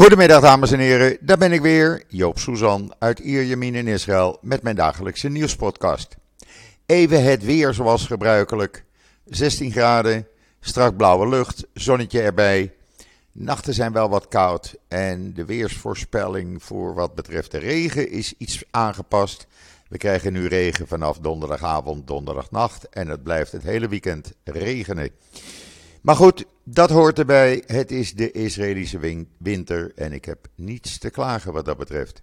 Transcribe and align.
Goedemiddag 0.00 0.40
dames 0.40 0.72
en 0.72 0.78
heren, 0.78 1.16
daar 1.20 1.38
ben 1.38 1.52
ik 1.52 1.60
weer, 1.60 2.04
Joop 2.08 2.38
Suzan 2.38 2.94
uit 2.98 3.18
Ierjemien 3.18 3.74
in 3.74 3.86
Israël 3.86 4.38
met 4.42 4.62
mijn 4.62 4.76
dagelijkse 4.76 5.28
nieuwspodcast. 5.28 6.16
Even 6.86 7.24
het 7.24 7.44
weer 7.44 7.74
zoals 7.74 8.06
gebruikelijk, 8.06 8.84
16 9.24 9.72
graden, 9.72 10.26
strak 10.60 10.96
blauwe 10.96 11.28
lucht, 11.28 11.66
zonnetje 11.74 12.20
erbij. 12.20 12.74
Nachten 13.32 13.74
zijn 13.74 13.92
wel 13.92 14.08
wat 14.08 14.28
koud 14.28 14.74
en 14.88 15.34
de 15.34 15.44
weersvoorspelling 15.44 16.62
voor 16.62 16.94
wat 16.94 17.14
betreft 17.14 17.50
de 17.50 17.58
regen 17.58 18.10
is 18.10 18.34
iets 18.38 18.62
aangepast. 18.70 19.46
We 19.88 19.96
krijgen 19.96 20.32
nu 20.32 20.46
regen 20.46 20.88
vanaf 20.88 21.18
donderdagavond, 21.18 22.06
donderdagnacht 22.06 22.88
en 22.88 23.08
het 23.08 23.22
blijft 23.22 23.52
het 23.52 23.62
hele 23.62 23.88
weekend 23.88 24.32
regenen. 24.44 25.10
Maar 26.00 26.16
goed, 26.16 26.44
dat 26.64 26.90
hoort 26.90 27.18
erbij. 27.18 27.62
Het 27.66 27.90
is 27.90 28.14
de 28.14 28.30
Israëlische 28.30 29.26
winter 29.38 29.92
en 29.94 30.12
ik 30.12 30.24
heb 30.24 30.46
niets 30.54 30.98
te 30.98 31.10
klagen 31.10 31.52
wat 31.52 31.64
dat 31.64 31.76
betreft. 31.76 32.22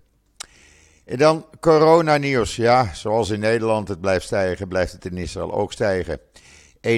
En 1.06 1.18
dan 1.18 1.46
coronanieuws. 1.60 2.56
Ja, 2.56 2.94
zoals 2.94 3.30
in 3.30 3.40
Nederland 3.40 3.88
het 3.88 4.02
blijft 4.02 4.26
stijgen, 4.26 4.68
blijft 4.68 4.92
het 4.92 5.06
in 5.06 5.18
Israël 5.18 5.54
ook 5.54 5.74
stijgen. 5.74 6.20
21.501 6.88 6.92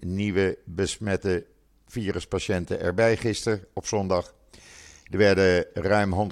nieuwe 0.00 0.58
besmette 0.64 1.46
viruspatiënten 1.86 2.80
erbij 2.80 3.16
gisteren 3.16 3.64
op 3.74 3.86
zondag. 3.86 4.34
Er 5.10 5.18
werden 5.18 5.66
ruim 5.74 6.30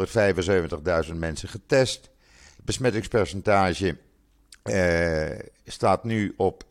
175.000 1.09 1.15
mensen 1.15 1.49
getest. 1.49 2.11
Het 2.57 2.65
besmettingspercentage 2.65 3.97
eh, 4.63 5.39
staat 5.65 6.05
nu 6.05 6.35
op 6.37 6.65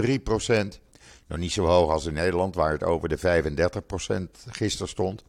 12,3 0.00 0.22
procent. 0.22 0.80
Nog 1.26 1.38
niet 1.38 1.52
zo 1.52 1.64
hoog 1.64 1.90
als 1.90 2.06
in 2.06 2.12
Nederland, 2.12 2.54
waar 2.54 2.72
het 2.72 2.84
over 2.84 3.08
de 3.08 3.18
35 3.18 3.86
procent 3.86 4.46
gisteren 4.50 4.88
stond. 4.88 5.24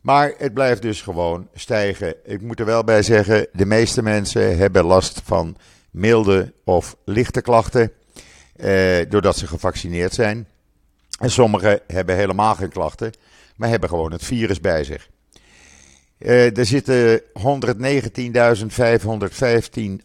Maar 0.00 0.34
het 0.38 0.54
blijft 0.54 0.82
dus 0.82 1.02
gewoon 1.02 1.48
stijgen. 1.54 2.14
Ik 2.24 2.40
moet 2.40 2.60
er 2.60 2.66
wel 2.66 2.84
bij 2.84 3.02
zeggen, 3.02 3.46
de 3.52 3.66
meeste 3.66 4.02
mensen 4.02 4.58
hebben 4.58 4.84
last 4.84 5.20
van 5.24 5.56
milde 5.90 6.52
of 6.64 6.96
lichte 7.04 7.40
klachten, 7.40 7.92
eh, 8.56 8.98
doordat 9.08 9.36
ze 9.36 9.46
gevaccineerd 9.46 10.14
zijn. 10.14 10.48
En 11.18 11.30
sommigen 11.30 11.80
hebben 11.86 12.16
helemaal 12.16 12.54
geen 12.54 12.68
klachten, 12.68 13.12
maar 13.56 13.68
hebben 13.68 13.88
gewoon 13.88 14.12
het 14.12 14.24
virus 14.24 14.60
bij 14.60 14.84
zich. 14.84 15.08
Uh, 16.18 16.58
er 16.58 16.66
zitten 16.66 17.20
119.515 17.20 17.24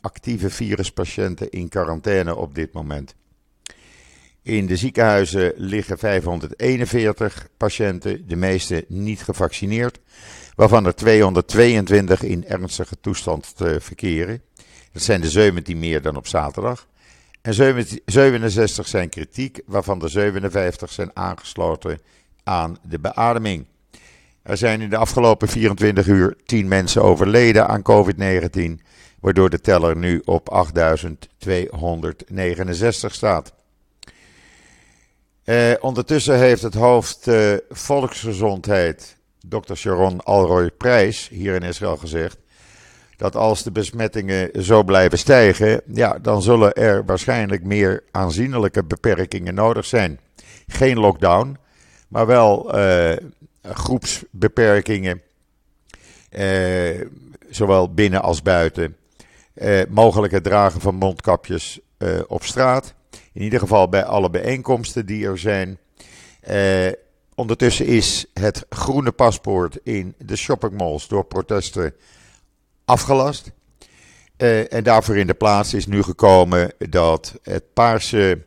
actieve 0.01 0.49
viruspatiënten 0.49 1.49
in 1.49 1.69
quarantaine 1.69 2.35
op 2.35 2.55
dit 2.55 2.73
moment. 2.73 3.15
In 4.45 4.65
de 4.65 4.75
ziekenhuizen 4.75 5.53
liggen 5.55 5.97
541 5.97 7.47
patiënten, 7.57 8.27
de 8.27 8.35
meeste 8.35 8.85
niet 8.87 9.23
gevaccineerd, 9.23 9.99
waarvan 10.55 10.85
er 10.85 10.95
222 10.95 12.23
in 12.23 12.45
ernstige 12.47 12.95
toestand 13.01 13.55
te 13.55 13.77
verkeren. 13.81 14.41
Dat 14.91 15.01
zijn 15.01 15.21
de 15.21 15.29
17 15.29 15.79
meer 15.79 16.01
dan 16.01 16.15
op 16.15 16.27
zaterdag. 16.27 16.87
En 17.41 17.53
67 18.05 18.87
zijn 18.87 19.09
kritiek, 19.09 19.61
waarvan 19.65 19.99
de 19.99 20.07
57 20.07 20.91
zijn 20.91 21.11
aangesloten 21.13 21.99
aan 22.43 22.77
de 22.89 22.99
beademing. 22.99 23.65
Er 24.43 24.57
zijn 24.57 24.81
in 24.81 24.89
de 24.89 24.97
afgelopen 24.97 25.47
24 25.47 26.07
uur 26.07 26.35
10 26.45 26.67
mensen 26.67 27.03
overleden 27.03 27.67
aan 27.67 27.81
COVID-19, 27.81 28.83
waardoor 29.19 29.49
de 29.49 29.61
teller 29.61 29.97
nu 29.97 30.21
op 30.25 30.49
8269 30.49 33.13
staat. 33.13 33.54
Eh, 35.45 35.71
ondertussen 35.79 36.37
heeft 36.37 36.61
het 36.61 36.73
hoofd 36.73 37.27
eh, 37.27 37.53
Volksgezondheid, 37.69 39.17
Dr. 39.47 39.73
Sharon 39.73 40.23
Alroy 40.23 40.71
Prijs, 40.71 41.27
hier 41.27 41.55
in 41.55 41.63
Israël 41.63 41.97
gezegd 41.97 42.37
dat 43.17 43.35
als 43.35 43.63
de 43.63 43.71
besmettingen 43.71 44.63
zo 44.63 44.83
blijven 44.83 45.17
stijgen, 45.17 45.81
ja, 45.93 46.19
dan 46.21 46.41
zullen 46.41 46.73
er 46.73 47.05
waarschijnlijk 47.05 47.63
meer 47.63 48.03
aanzienlijke 48.11 48.83
beperkingen 48.83 49.53
nodig 49.53 49.85
zijn. 49.85 50.19
Geen 50.67 50.99
lockdown, 50.99 51.57
maar 52.07 52.25
wel 52.25 52.73
eh, 52.73 53.17
groepsbeperkingen, 53.61 55.21
eh, 56.29 57.01
zowel 57.49 57.93
binnen 57.93 58.21
als 58.21 58.41
buiten. 58.41 58.95
Eh, 59.53 59.81
mogelijk 59.89 60.33
het 60.33 60.43
dragen 60.43 60.81
van 60.81 60.95
mondkapjes 60.95 61.79
eh, 61.97 62.19
op 62.27 62.43
straat. 62.43 62.93
In 63.35 63.41
ieder 63.41 63.59
geval 63.59 63.89
bij 63.89 64.03
alle 64.03 64.29
bijeenkomsten 64.29 65.05
die 65.05 65.25
er 65.25 65.37
zijn. 65.37 65.77
Eh, 66.39 66.91
ondertussen 67.35 67.85
is 67.85 68.25
het 68.33 68.65
groene 68.69 69.11
paspoort 69.11 69.77
in 69.83 70.15
de 70.17 70.35
shoppingmalls 70.35 71.07
door 71.07 71.25
protesten 71.25 71.93
afgelast. 72.85 73.51
Uh, 74.37 74.73
en 74.73 74.83
daarvoor 74.83 75.17
in 75.17 75.27
de 75.27 75.33
plaats 75.33 75.73
is 75.73 75.87
nu 75.87 76.03
gekomen 76.03 76.73
dat 76.77 77.39
het 77.43 77.73
paarse, 77.73 78.43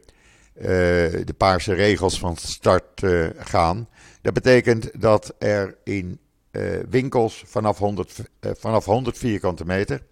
uh, 0.55 0.65
de 0.65 1.35
paarse 1.37 1.75
regels 1.75 2.19
van 2.19 2.37
start 2.37 3.03
gaan. 3.39 3.89
Dat 4.23 4.35
betekent 4.35 5.01
dat 5.01 5.35
er 5.39 5.77
in 5.85 6.19
winkels 6.89 7.43
vanaf 7.47 7.79
100, 7.79 8.15
vanaf 8.41 8.85
100 8.85 9.19
vierkante 9.19 9.65
meter 9.65 10.03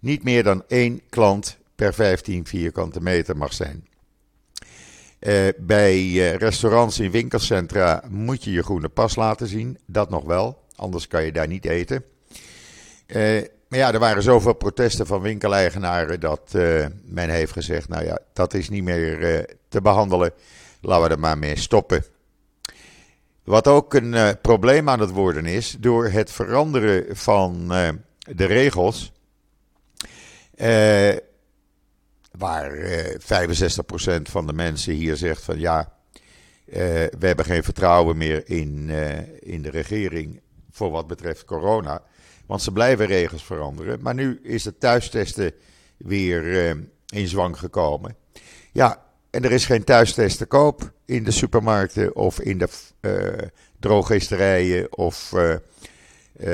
niet 0.00 0.24
meer 0.24 0.42
dan 0.42 0.64
één 0.68 1.00
klant 1.08 1.58
per 1.74 1.94
15 1.94 2.46
vierkante 2.46 3.00
meter 3.00 3.36
mag 3.36 3.52
zijn. 3.52 3.86
Bij 5.58 6.12
restaurants 6.36 6.98
in 6.98 7.10
winkelcentra 7.10 8.02
moet 8.08 8.44
je 8.44 8.50
je 8.52 8.62
groene 8.62 8.88
pas 8.88 9.16
laten 9.16 9.46
zien. 9.46 9.78
Dat 9.86 10.10
nog 10.10 10.24
wel, 10.24 10.62
anders 10.76 11.06
kan 11.06 11.24
je 11.24 11.32
daar 11.32 11.46
niet 11.46 11.64
eten. 11.64 12.04
Uh, 13.06 13.42
maar 13.68 13.78
ja, 13.78 13.92
er 13.92 13.98
waren 13.98 14.22
zoveel 14.22 14.54
protesten 14.54 15.06
van 15.06 15.20
winkeleigenaren 15.20 16.20
dat 16.20 16.54
men 17.04 17.28
heeft 17.28 17.52
gezegd: 17.52 17.88
nou 17.88 18.04
ja, 18.04 18.18
dat 18.32 18.54
is 18.54 18.68
niet 18.68 18.84
meer 18.84 19.46
te 19.68 19.80
behandelen. 19.80 20.32
Laten 20.80 21.08
we 21.08 21.14
er 21.14 21.20
maar 21.20 21.38
mee 21.38 21.58
stoppen. 21.58 22.04
Wat 23.44 23.66
ook 23.66 23.94
een 23.94 24.40
probleem 24.40 24.88
aan 24.88 25.00
het 25.00 25.10
worden 25.10 25.46
is, 25.46 25.76
door 25.80 26.08
het 26.08 26.30
veranderen 26.30 27.16
van 27.16 27.68
de 28.18 28.44
regels, 28.44 29.12
waar 32.38 32.72
65% 33.18 34.22
van 34.22 34.46
de 34.46 34.52
mensen 34.52 34.92
hier 34.92 35.16
zegt 35.16 35.42
van 35.42 35.58
ja, 35.58 35.92
we 36.64 37.16
hebben 37.26 37.44
geen 37.44 37.62
vertrouwen 37.62 38.16
meer 38.16 38.42
in, 38.48 38.90
in 39.40 39.62
de 39.62 39.70
regering 39.70 40.40
voor 40.70 40.90
wat 40.90 41.06
betreft 41.06 41.44
corona. 41.44 42.02
Want 42.46 42.62
ze 42.62 42.72
blijven 42.72 43.06
regels 43.06 43.44
veranderen. 43.44 44.02
Maar 44.02 44.14
nu 44.14 44.40
is 44.42 44.64
het 44.64 44.80
thuistesten 44.80 45.52
weer 45.96 46.76
in 47.06 47.28
zwang 47.28 47.58
gekomen. 47.58 48.16
Ja, 48.72 49.02
en 49.30 49.44
er 49.44 49.52
is 49.52 49.66
geen 49.66 49.84
thuistest 49.84 50.38
te 50.38 50.46
koop 50.46 50.92
in 51.04 51.24
de 51.24 51.30
supermarkten 51.30 52.16
of 52.16 52.40
in 52.40 52.58
de 52.58 52.68
uh, 53.00 53.48
drogisterijen 53.80 54.96
of 54.96 55.32
uh, 55.34 55.54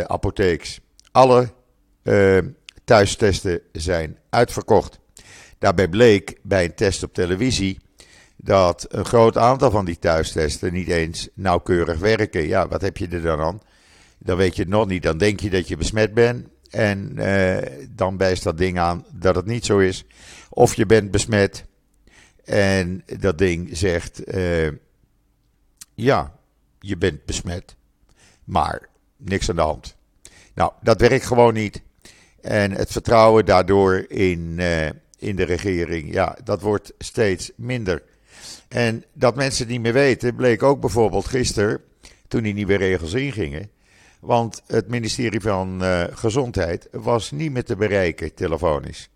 apotheeks. 0.00 0.80
Alle 1.12 1.48
thuistesten 2.84 3.60
zijn 3.72 4.18
uitverkocht. 4.30 4.98
Daarbij 5.58 5.88
bleek 5.88 6.38
bij 6.42 6.64
een 6.64 6.74
test 6.74 7.02
op 7.02 7.14
televisie 7.14 7.78
dat 8.36 8.86
een 8.88 9.04
groot 9.04 9.36
aantal 9.36 9.70
van 9.70 9.84
die 9.84 9.98
thuistesten 9.98 10.72
niet 10.72 10.88
eens 10.88 11.28
nauwkeurig 11.34 11.98
werken. 11.98 12.46
Ja, 12.46 12.68
wat 12.68 12.80
heb 12.80 12.96
je 12.96 13.08
er 13.08 13.22
dan 13.22 13.40
aan? 13.40 13.60
dan 14.18 14.36
weet 14.36 14.56
je 14.56 14.62
het 14.62 14.70
nog 14.70 14.86
niet. 14.86 15.02
Dan 15.02 15.18
denk 15.18 15.40
je 15.40 15.50
dat 15.50 15.68
je 15.68 15.76
besmet 15.76 16.14
bent. 16.14 16.46
En 16.70 17.12
uh, 17.16 17.56
dan 17.90 18.16
wijst 18.16 18.42
dat 18.42 18.58
ding 18.58 18.78
aan 18.78 19.04
dat 19.12 19.34
het 19.34 19.46
niet 19.46 19.64
zo 19.64 19.78
is. 19.78 20.04
Of 20.48 20.74
je 20.74 20.86
bent 20.86 21.10
besmet. 21.10 21.64
En 22.44 23.04
dat 23.18 23.38
ding 23.38 23.76
zegt: 23.76 24.34
uh, 24.34 24.70
Ja, 25.94 26.34
je 26.80 26.96
bent 26.96 27.24
besmet. 27.24 27.76
Maar 28.44 28.88
niks 29.16 29.50
aan 29.50 29.56
de 29.56 29.62
hand. 29.62 29.96
Nou, 30.54 30.72
dat 30.82 31.00
werkt 31.00 31.26
gewoon 31.26 31.54
niet. 31.54 31.82
En 32.40 32.72
het 32.72 32.92
vertrouwen 32.92 33.44
daardoor 33.44 34.04
in, 34.08 34.56
uh, 34.58 34.88
in 35.18 35.36
de 35.36 35.44
regering, 35.44 36.12
ja, 36.12 36.36
dat 36.44 36.60
wordt 36.60 36.92
steeds 36.98 37.50
minder. 37.56 38.02
En 38.68 39.04
dat 39.12 39.36
mensen 39.36 39.66
niet 39.66 39.80
meer 39.80 39.92
weten, 39.92 40.34
bleek 40.34 40.62
ook 40.62 40.80
bijvoorbeeld 40.80 41.26
gisteren, 41.26 41.80
toen 42.28 42.42
die 42.42 42.54
nieuwe 42.54 42.76
regels 42.76 43.12
ingingen. 43.12 43.70
Want 44.20 44.62
het 44.66 44.88
ministerie 44.88 45.40
van 45.40 45.82
uh, 45.82 46.04
Gezondheid 46.10 46.88
was 46.92 47.30
niet 47.30 47.52
meer 47.52 47.64
te 47.64 47.76
bereiken 47.76 48.34
telefonisch. 48.34 49.10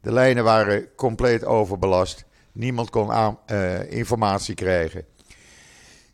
De 0.00 0.12
lijnen 0.12 0.44
waren 0.44 0.94
compleet 0.96 1.44
overbelast. 1.44 2.24
Niemand 2.52 2.90
kon 2.90 3.10
uh, 3.10 3.92
informatie 3.92 4.54
krijgen. 4.54 5.04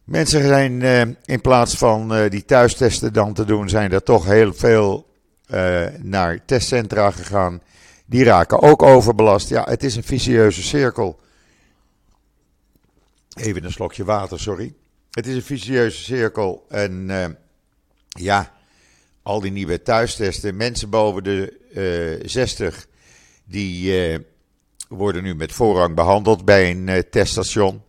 Mensen 0.05 0.43
zijn 0.43 0.81
uh, 0.81 1.01
in 1.25 1.41
plaats 1.41 1.75
van 1.75 2.29
die 2.29 2.45
thuistesten 2.45 3.13
dan 3.13 3.35
te 3.35 3.45
doen, 3.45 3.69
zijn 3.69 3.93
er 3.93 4.03
toch 4.03 4.25
heel 4.25 4.55
veel 4.55 5.07
naar 6.03 6.45
testcentra 6.45 7.11
gegaan. 7.11 7.61
Die 8.11 8.25
raken 8.25 8.63
ook 8.63 8.83
overbelast. 8.83 9.49
Ja, 9.49 9.65
het 9.69 9.85
is 9.85 9.97
een 9.97 10.05
vicieuze 10.05 10.63
cirkel. 10.63 11.21
Even 13.35 13.65
een 13.65 13.73
slokje 13.73 14.05
water, 14.05 14.41
sorry. 14.41 14.75
het 15.11 15.27
is 15.27 15.35
een 15.35 15.43
vicieuze 15.43 16.03
cirkel. 16.03 16.67
En 16.69 17.09
uh, 17.09 17.27
ja, 18.09 18.53
al 19.23 19.41
die 19.41 19.51
nieuwe 19.51 19.83
thuistesten. 19.83 20.57
Mensen 20.57 20.91
boven 20.91 21.25
de 21.25 22.21
60, 22.25 22.87
die 23.45 23.95
worden 24.89 25.23
nu 25.23 25.35
met 25.35 25.53
voorrang 25.53 25.95
behandeld 25.95 26.45
bij 26.45 26.71
een 26.71 27.05
teststation. 27.11 27.83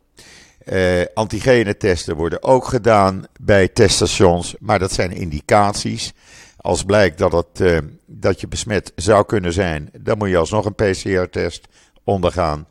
Antigene-testen 1.14 2.16
worden 2.16 2.44
ook 2.44 2.66
gedaan 2.66 3.24
bij 3.42 3.68
teststations, 3.68 4.56
maar 4.60 4.80
dat 4.80 4.92
zijn 4.92 5.12
indicaties. 5.12 6.14
Als 6.62 6.84
blijkt 6.84 7.18
dat, 7.18 7.48
uh, 7.62 7.78
dat 8.06 8.42
je 8.42 8.48
besmet 8.48 8.92
zou 8.96 9.26
kunnen 9.26 9.54
zijn, 9.54 9.90
dan 10.00 10.18
moet 10.18 10.30
je 10.30 10.38
alsnog 10.38 10.66
een 10.66 10.76
PCR-test 10.76 11.68
ondergaan. 12.04 12.68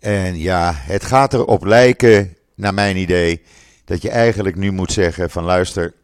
En 0.00 0.38
ja, 0.38 0.72
het 0.74 1.04
gaat 1.04 1.34
erop 1.34 1.64
lijken, 1.64 2.36
naar 2.54 2.74
mijn 2.74 2.96
idee, 2.96 3.42
dat 3.84 4.02
je 4.02 4.10
eigenlijk 4.10 4.56
nu 4.56 4.70
moet 4.70 4.92
zeggen 4.92 5.30
van 5.30 5.44
luister, 5.44 5.94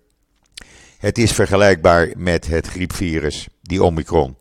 het 0.98 1.18
is 1.18 1.32
vergelijkbaar 1.32 2.08
met 2.16 2.46
het 2.46 2.66
griepvirus, 2.66 3.48
die 3.62 3.82
Omicron. 3.82 4.36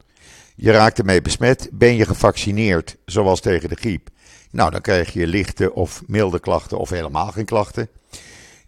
Je 0.55 0.71
raakt 0.71 0.99
ermee 0.99 1.21
besmet, 1.21 1.69
ben 1.71 1.95
je 1.95 2.05
gevaccineerd, 2.05 2.97
zoals 3.05 3.41
tegen 3.41 3.69
de 3.69 3.75
griep. 3.75 4.09
Nou, 4.51 4.71
dan 4.71 4.81
krijg 4.81 5.13
je 5.13 5.27
lichte 5.27 5.73
of 5.73 6.03
milde 6.07 6.39
klachten 6.39 6.77
of 6.77 6.89
helemaal 6.89 7.31
geen 7.31 7.45
klachten. 7.45 7.89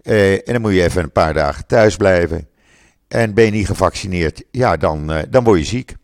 Uh, 0.03 0.31
en 0.33 0.53
dan 0.53 0.61
moet 0.61 0.73
je 0.73 0.83
even 0.83 1.03
een 1.03 1.11
paar 1.11 1.33
dagen 1.33 1.65
thuis 1.65 1.95
blijven. 1.95 2.47
En 3.09 3.33
ben 3.33 3.45
je 3.45 3.51
niet 3.51 3.65
gevaccineerd, 3.65 4.43
ja, 4.51 4.77
dan, 4.77 5.11
uh, 5.11 5.19
dan 5.29 5.43
word 5.43 5.59
je 5.59 5.65
ziek. 5.65 5.95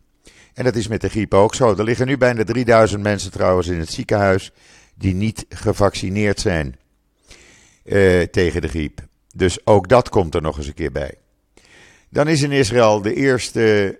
En 0.54 0.64
dat 0.64 0.76
is 0.76 0.88
met 0.88 1.00
de 1.00 1.08
griep 1.08 1.34
ook 1.34 1.54
zo. 1.54 1.76
Er 1.76 1.84
liggen 1.84 2.06
nu 2.06 2.16
bijna 2.16 2.44
3000 2.44 3.02
mensen 3.02 3.30
trouwens 3.30 3.66
in 3.66 3.78
het 3.78 3.92
ziekenhuis 3.92 4.52
die 4.94 5.14
niet 5.14 5.46
gevaccineerd 5.48 6.40
zijn 6.40 6.76
uh, 7.84 8.22
tegen 8.22 8.60
de 8.60 8.68
griep. 8.68 9.00
Dus 9.34 9.66
ook 9.66 9.88
dat 9.88 10.08
komt 10.08 10.34
er 10.34 10.42
nog 10.42 10.56
eens 10.56 10.66
een 10.66 10.74
keer 10.74 10.92
bij. 10.92 11.14
Dan 12.08 12.28
is 12.28 12.42
in 12.42 12.52
Israël 12.52 13.02
de 13.02 13.14
eerste 13.14 13.98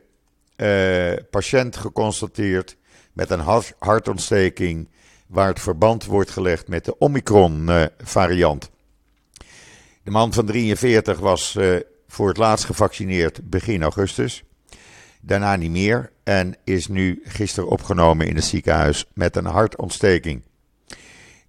patiënt 1.30 1.76
geconstateerd 1.76 2.76
met 3.12 3.30
een 3.30 3.64
hartontsteking 3.78 4.88
waar 5.26 5.48
het 5.48 5.60
verband 5.60 6.04
wordt 6.04 6.30
gelegd 6.30 6.68
met 6.68 6.84
de 6.84 6.98
Omicron-variant. 6.98 8.70
De 10.02 10.10
man 10.10 10.32
van 10.32 10.46
43 10.46 11.18
was 11.18 11.56
eh, 11.56 11.76
voor 12.16 12.28
het 12.28 12.36
laatst 12.36 12.64
gevaccineerd 12.64 13.50
begin 13.50 13.82
augustus. 13.82 14.44
Daarna 15.20 15.56
niet 15.56 15.70
meer 15.70 16.10
en 16.24 16.56
is 16.64 16.88
nu 16.88 17.20
gisteren 17.24 17.68
opgenomen 17.68 18.26
in 18.26 18.34
het 18.34 18.44
ziekenhuis 18.44 19.04
met 19.14 19.36
een 19.36 19.44
hartontsteking. 19.44 20.42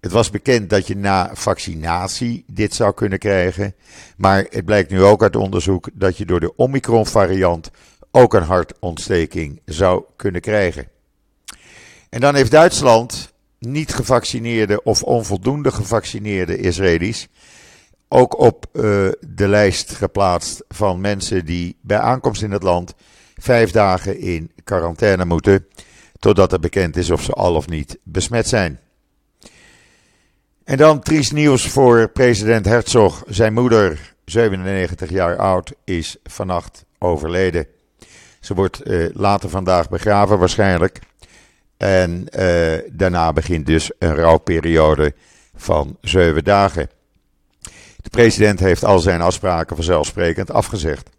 Het 0.00 0.12
was 0.12 0.30
bekend 0.30 0.70
dat 0.70 0.86
je 0.86 0.96
na 0.96 1.30
vaccinatie 1.32 2.44
dit 2.46 2.74
zou 2.74 2.94
kunnen 2.94 3.18
krijgen, 3.18 3.74
maar 4.16 4.46
het 4.50 4.64
blijkt 4.64 4.90
nu 4.90 5.02
ook 5.02 5.22
uit 5.22 5.36
onderzoek 5.36 5.88
dat 5.92 6.16
je 6.16 6.24
door 6.24 6.40
de 6.40 6.56
Omicron-variant 6.56 7.70
ook 8.10 8.34
een 8.34 8.42
hartontsteking 8.42 9.60
zou 9.64 10.04
kunnen 10.16 10.40
krijgen. 10.40 10.88
En 12.08 12.20
dan 12.20 12.34
heeft 12.34 12.50
Duitsland 12.50 13.32
niet 13.58 13.94
gevaccineerde 13.94 14.82
of 14.82 15.02
onvoldoende 15.02 15.70
gevaccineerde 15.70 16.56
Israëli's 16.56 17.28
ook 18.08 18.38
op 18.38 18.66
uh, 18.72 18.82
de 19.20 19.48
lijst 19.48 19.92
geplaatst 19.92 20.64
van 20.68 21.00
mensen 21.00 21.44
die 21.44 21.76
bij 21.80 21.98
aankomst 21.98 22.42
in 22.42 22.50
het 22.50 22.62
land 22.62 22.94
vijf 23.36 23.70
dagen 23.70 24.18
in 24.18 24.52
quarantaine 24.64 25.24
moeten, 25.24 25.66
totdat 26.18 26.52
er 26.52 26.60
bekend 26.60 26.96
is 26.96 27.10
of 27.10 27.22
ze 27.22 27.32
al 27.32 27.54
of 27.54 27.68
niet 27.68 27.98
besmet 28.02 28.48
zijn. 28.48 28.80
En 30.64 30.76
dan 30.76 31.00
triest 31.00 31.32
nieuws 31.32 31.68
voor 31.68 32.08
president 32.08 32.64
Herzog. 32.64 33.22
Zijn 33.26 33.52
moeder, 33.52 34.14
97 34.24 35.10
jaar 35.10 35.36
oud, 35.36 35.72
is 35.84 36.16
vannacht 36.24 36.84
overleden. 36.98 37.66
Ze 38.40 38.54
wordt 38.54 38.86
uh, 38.86 39.08
later 39.14 39.48
vandaag 39.48 39.88
begraven 39.88 40.38
waarschijnlijk. 40.38 40.98
En 41.76 42.26
uh, 42.38 42.78
daarna 42.92 43.32
begint 43.32 43.66
dus 43.66 43.90
een 43.98 44.14
rouwperiode 44.14 45.14
van 45.54 45.96
zeven 46.00 46.44
dagen. 46.44 46.90
De 48.02 48.10
president 48.10 48.60
heeft 48.60 48.84
al 48.84 48.98
zijn 48.98 49.20
afspraken 49.20 49.76
vanzelfsprekend 49.76 50.50
afgezegd. 50.50 51.10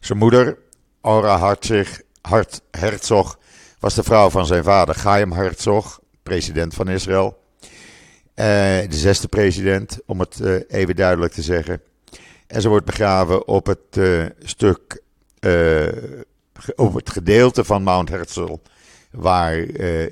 Zijn 0.00 0.18
moeder, 0.18 0.58
Ora 1.00 1.38
Hartzig, 1.38 2.02
Hart 2.20 2.60
Herzog, 2.70 3.38
was 3.78 3.94
de 3.94 4.02
vrouw 4.02 4.30
van 4.30 4.46
zijn 4.46 4.64
vader 4.64 4.94
Chaim 4.94 5.32
Herzog, 5.32 6.00
president 6.22 6.74
van 6.74 6.88
Israël. 6.88 7.42
Uh, 7.60 8.44
de 8.44 8.86
zesde 8.88 9.28
president, 9.28 10.00
om 10.06 10.20
het 10.20 10.38
uh, 10.42 10.60
even 10.68 10.96
duidelijk 10.96 11.32
te 11.32 11.42
zeggen. 11.42 11.82
En 12.46 12.60
ze 12.60 12.68
wordt 12.68 12.86
begraven 12.86 13.48
op 13.48 13.66
het 13.66 14.00
stuk, 14.38 15.02
op 16.76 16.94
het 16.94 17.10
gedeelte 17.10 17.64
van 17.64 17.82
Mount 17.82 18.08
Herzl 18.08 18.56
waar 19.10 19.56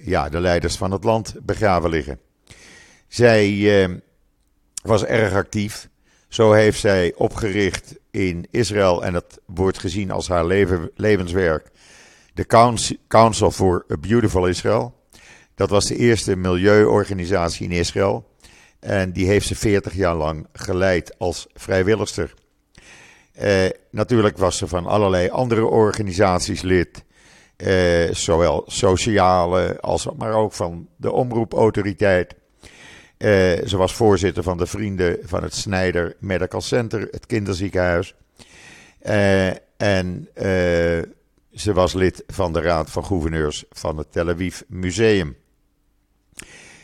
ja, 0.09 0.29
de 0.29 0.41
leiders 0.41 0.77
van 0.77 0.91
het 0.91 1.05
land 1.05 1.35
begraven 1.43 1.91
liggen. 1.91 2.21
Zij 3.09 4.01
was 4.83 5.05
erg 5.05 5.33
actief. 5.33 5.89
Zo 6.33 6.53
heeft 6.53 6.81
zij 6.81 7.13
opgericht 7.17 7.99
in 8.11 8.47
Israël, 8.51 9.05
en 9.05 9.13
dat 9.13 9.41
wordt 9.47 9.79
gezien 9.79 10.11
als 10.11 10.29
haar 10.29 10.47
leven, 10.47 10.91
levenswerk, 10.95 11.71
de 12.35 12.47
Council 13.09 13.51
for 13.51 13.85
a 13.91 13.97
Beautiful 13.97 14.47
Israel. 14.47 14.95
Dat 15.55 15.71
was 15.71 15.87
de 15.87 15.97
eerste 15.97 16.37
milieuorganisatie 16.37 17.67
in 17.67 17.77
Israël. 17.77 18.29
En 18.81 19.13
die 19.13 19.27
heeft 19.27 19.47
ze 19.47 19.55
40 19.55 19.95
jaar 19.95 20.15
lang 20.15 20.47
geleid 20.53 21.19
als 21.19 21.47
vrijwilligster. 21.55 22.35
Uh, 23.43 23.69
natuurlijk 23.91 24.39
was 24.39 24.57
ze 24.57 24.67
van 24.67 24.87
allerlei 24.87 25.29
andere 25.29 25.67
organisaties 25.67 26.63
lid. 26.63 27.05
Eh, 27.57 28.15
zowel 28.15 28.65
sociale 28.67 29.81
als 29.81 30.09
maar 30.17 30.33
ook 30.33 30.53
van 30.53 30.89
de 30.97 31.13
omroepautoriteit. 31.13 32.35
Eh, 33.23 33.67
ze 33.67 33.77
was 33.77 33.95
voorzitter 33.95 34.43
van 34.43 34.59
de 34.59 34.67
Vrienden 34.67 35.19
van 35.23 35.43
het 35.43 35.55
Snijder 35.55 36.17
Medical 36.19 36.61
Center, 36.61 37.09
het 37.11 37.27
kinderziekenhuis. 37.27 38.15
Eh, 38.99 39.49
en 39.77 40.29
eh, 40.35 41.03
ze 41.53 41.73
was 41.73 41.93
lid 41.93 42.25
van 42.27 42.53
de 42.53 42.61
Raad 42.61 42.91
van 42.91 43.05
Gouverneurs 43.05 43.65
van 43.71 43.99
het 43.99 44.13
Tel 44.13 44.29
Aviv 44.29 44.61
Museum. 44.69 45.37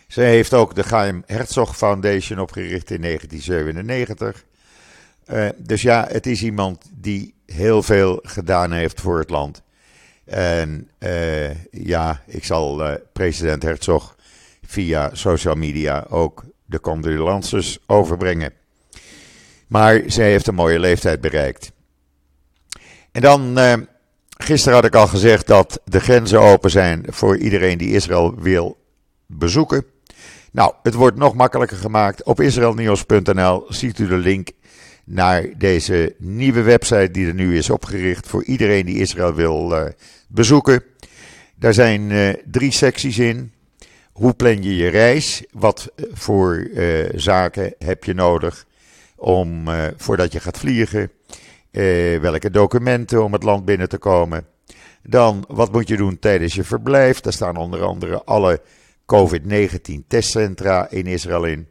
Ze 0.08 0.20
heeft 0.20 0.54
ook 0.54 0.74
de 0.74 0.82
Chaim 0.82 1.22
Herzog 1.26 1.76
Foundation 1.76 2.38
opgericht 2.38 2.90
in 2.90 3.00
1997. 3.00 4.44
Uh, 5.32 5.48
dus 5.56 5.82
ja, 5.82 6.06
het 6.10 6.26
is 6.26 6.42
iemand 6.42 6.90
die 6.92 7.34
heel 7.46 7.82
veel 7.82 8.18
gedaan 8.22 8.72
heeft 8.72 9.00
voor 9.00 9.18
het 9.18 9.30
land. 9.30 9.62
En 10.24 10.90
ja, 11.70 12.22
ik 12.26 12.44
zal 12.44 12.98
president 13.12 13.62
Herzog 13.62 14.16
via 14.68 15.10
social 15.12 15.54
media 15.54 16.06
ook 16.08 16.44
de 16.64 16.80
condolences 16.80 17.78
overbrengen. 17.86 18.52
Maar 19.66 20.02
zij 20.06 20.30
heeft 20.30 20.46
een 20.46 20.54
mooie 20.54 20.78
leeftijd 20.78 21.20
bereikt. 21.20 21.72
En 23.12 23.20
dan, 23.20 23.58
uh, 23.58 23.72
gisteren 24.38 24.74
had 24.74 24.84
ik 24.84 24.94
al 24.94 25.06
gezegd 25.06 25.46
dat 25.46 25.80
de 25.84 26.00
grenzen 26.00 26.40
open 26.40 26.70
zijn 26.70 27.04
voor 27.08 27.36
iedereen 27.36 27.78
die 27.78 27.92
Israël 27.92 28.34
wil 28.34 28.78
bezoeken. 29.26 29.84
Nou, 30.52 30.74
het 30.82 30.94
wordt 30.94 31.16
nog 31.16 31.34
makkelijker 31.34 31.76
gemaakt. 31.76 32.22
Op 32.22 32.40
israelnieuws.nl 32.40 33.64
ziet 33.68 33.98
u 33.98 34.06
de 34.06 34.16
link 34.16 34.48
naar 35.04 35.46
deze 35.56 36.14
nieuwe 36.18 36.62
website 36.62 37.10
die 37.10 37.26
er 37.26 37.34
nu 37.34 37.56
is 37.56 37.70
opgericht 37.70 38.28
voor 38.28 38.44
iedereen 38.44 38.86
die 38.86 38.98
Israël 38.98 39.34
wil 39.34 39.72
uh, 39.72 39.84
bezoeken. 40.28 40.82
Daar 41.54 41.74
zijn 41.74 42.10
uh, 42.10 42.28
drie 42.50 42.72
secties 42.72 43.18
in. 43.18 43.52
Hoe 44.18 44.34
plan 44.34 44.62
je 44.62 44.76
je 44.76 44.88
reis? 44.88 45.44
Wat 45.50 45.92
eh, 45.94 46.04
voor 46.12 46.56
uh, 46.56 47.08
zaken 47.14 47.74
heb 47.78 48.04
je 48.04 48.14
nodig 48.14 48.66
om, 49.16 49.64
voordat 49.96 50.32
je 50.32 50.40
gaat 50.40 50.58
vliegen? 50.58 51.10
welke 52.20 52.50
documenten 52.50 53.24
om 53.24 53.32
het 53.32 53.42
land 53.42 53.64
binnen 53.64 53.88
te 53.88 53.98
komen? 53.98 54.46
Dan, 55.02 55.44
wat 55.48 55.72
moet 55.72 55.88
je 55.88 55.96
doen 55.96 56.18
tijdens 56.18 56.54
je 56.54 56.64
verblijf? 56.64 57.20
Daar 57.20 57.32
staan 57.32 57.56
onder 57.56 57.82
andere 57.82 58.24
alle 58.24 58.60
COVID-19 59.14 60.06
testcentra 60.06 60.90
in 60.90 61.06
Israël 61.06 61.44
in. 61.44 61.68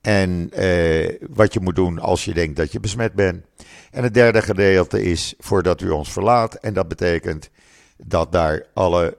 En 0.00 0.50
uh, 0.58 1.10
wat 1.30 1.52
je 1.52 1.60
moet 1.60 1.74
doen 1.76 1.98
als 1.98 2.24
je 2.24 2.34
denkt 2.34 2.56
dat 2.56 2.72
je 2.72 2.80
besmet 2.80 3.12
bent. 3.12 3.44
En 3.90 4.02
het 4.02 4.14
derde 4.14 4.42
gedeelte 4.42 5.02
is 5.02 5.34
voordat 5.38 5.80
u 5.80 5.90
ons 5.90 6.12
verlaat. 6.12 6.54
En 6.54 6.74
dat 6.74 6.88
betekent 6.88 7.50
dat 7.96 8.32
daar 8.32 8.66
alle 8.74 9.16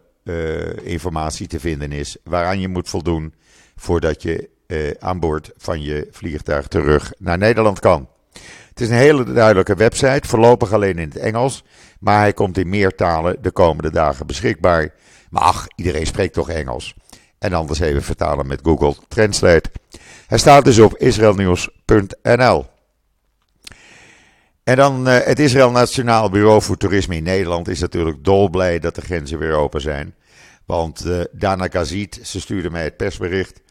informatie 0.83 1.47
te 1.47 1.59
vinden 1.59 1.91
is 1.91 2.17
waaraan 2.23 2.59
je 2.59 2.67
moet 2.67 2.89
voldoen 2.89 3.33
voordat 3.75 4.21
je 4.21 4.49
uh, 4.67 4.91
aan 4.99 5.19
boord 5.19 5.51
van 5.57 5.81
je 5.81 6.07
vliegtuig 6.11 6.67
terug 6.67 7.13
naar 7.17 7.37
Nederland 7.37 7.79
kan. 7.79 8.09
Het 8.69 8.81
is 8.81 8.89
een 8.89 8.95
hele 8.95 9.33
duidelijke 9.33 9.75
website, 9.75 10.27
voorlopig 10.27 10.73
alleen 10.73 10.97
in 10.97 11.07
het 11.07 11.17
Engels. 11.17 11.63
Maar 11.99 12.19
hij 12.19 12.33
komt 12.33 12.57
in 12.57 12.69
meer 12.69 12.95
talen 12.95 13.37
de 13.41 13.51
komende 13.51 13.91
dagen 13.91 14.27
beschikbaar. 14.27 14.93
Maar 15.29 15.43
ach, 15.43 15.65
iedereen 15.75 16.05
spreekt 16.05 16.33
toch 16.33 16.49
Engels. 16.49 16.95
En 17.39 17.53
anders 17.53 17.79
even 17.79 18.03
vertalen 18.03 18.47
met 18.47 18.59
Google 18.63 18.95
Translate. 19.07 19.69
Hij 20.27 20.37
staat 20.37 20.65
dus 20.65 20.79
op 20.79 20.97
israelnieuws.nl. 20.97 22.65
En 24.63 24.75
dan 24.75 25.07
uh, 25.07 25.17
het 25.23 25.39
Israël 25.39 25.71
Nationaal 25.71 26.29
Bureau 26.29 26.61
voor 26.61 26.77
Toerisme 26.77 27.15
in 27.15 27.23
Nederland 27.23 27.67
is 27.67 27.79
natuurlijk 27.79 28.23
dolblij 28.23 28.79
dat 28.79 28.95
de 28.95 29.01
grenzen 29.01 29.39
weer 29.39 29.53
open 29.53 29.81
zijn. 29.81 30.15
Want 30.67 31.05
uh, 31.05 31.21
Dana 31.31 31.67
Gazit, 31.67 32.19
ze 32.23 32.39
stuurde 32.39 32.69
mij 32.69 32.83
het 32.83 32.97
persbericht. 32.97 33.61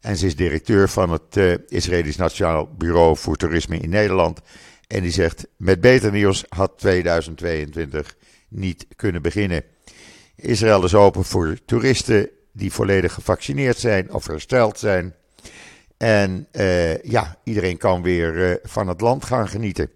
En 0.00 0.16
ze 0.16 0.26
is 0.26 0.36
directeur 0.36 0.88
van 0.88 1.10
het 1.10 1.36
uh, 1.36 1.54
Israëlisch 1.68 2.16
Nationaal 2.16 2.68
Bureau 2.76 3.16
voor 3.16 3.36
Toerisme 3.36 3.78
in 3.78 3.90
Nederland. 3.90 4.40
En 4.86 5.02
die 5.02 5.10
zegt: 5.10 5.46
Met 5.56 5.80
beter 5.80 6.12
nieuws 6.12 6.44
had 6.48 6.78
2022 6.78 8.16
niet 8.48 8.86
kunnen 8.96 9.22
beginnen. 9.22 9.64
Israël 10.36 10.84
is 10.84 10.94
open 10.94 11.24
voor 11.24 11.58
toeristen 11.64 12.28
die 12.52 12.72
volledig 12.72 13.12
gevaccineerd 13.12 13.78
zijn 13.78 14.12
of 14.12 14.26
hersteld 14.26 14.78
zijn. 14.78 15.14
En 15.96 16.46
uh, 16.52 17.02
ja, 17.02 17.38
iedereen 17.44 17.76
kan 17.76 18.02
weer 18.02 18.60
van 18.62 18.88
het 18.88 19.00
land 19.00 19.24
gaan 19.24 19.48
genieten. 19.48 19.90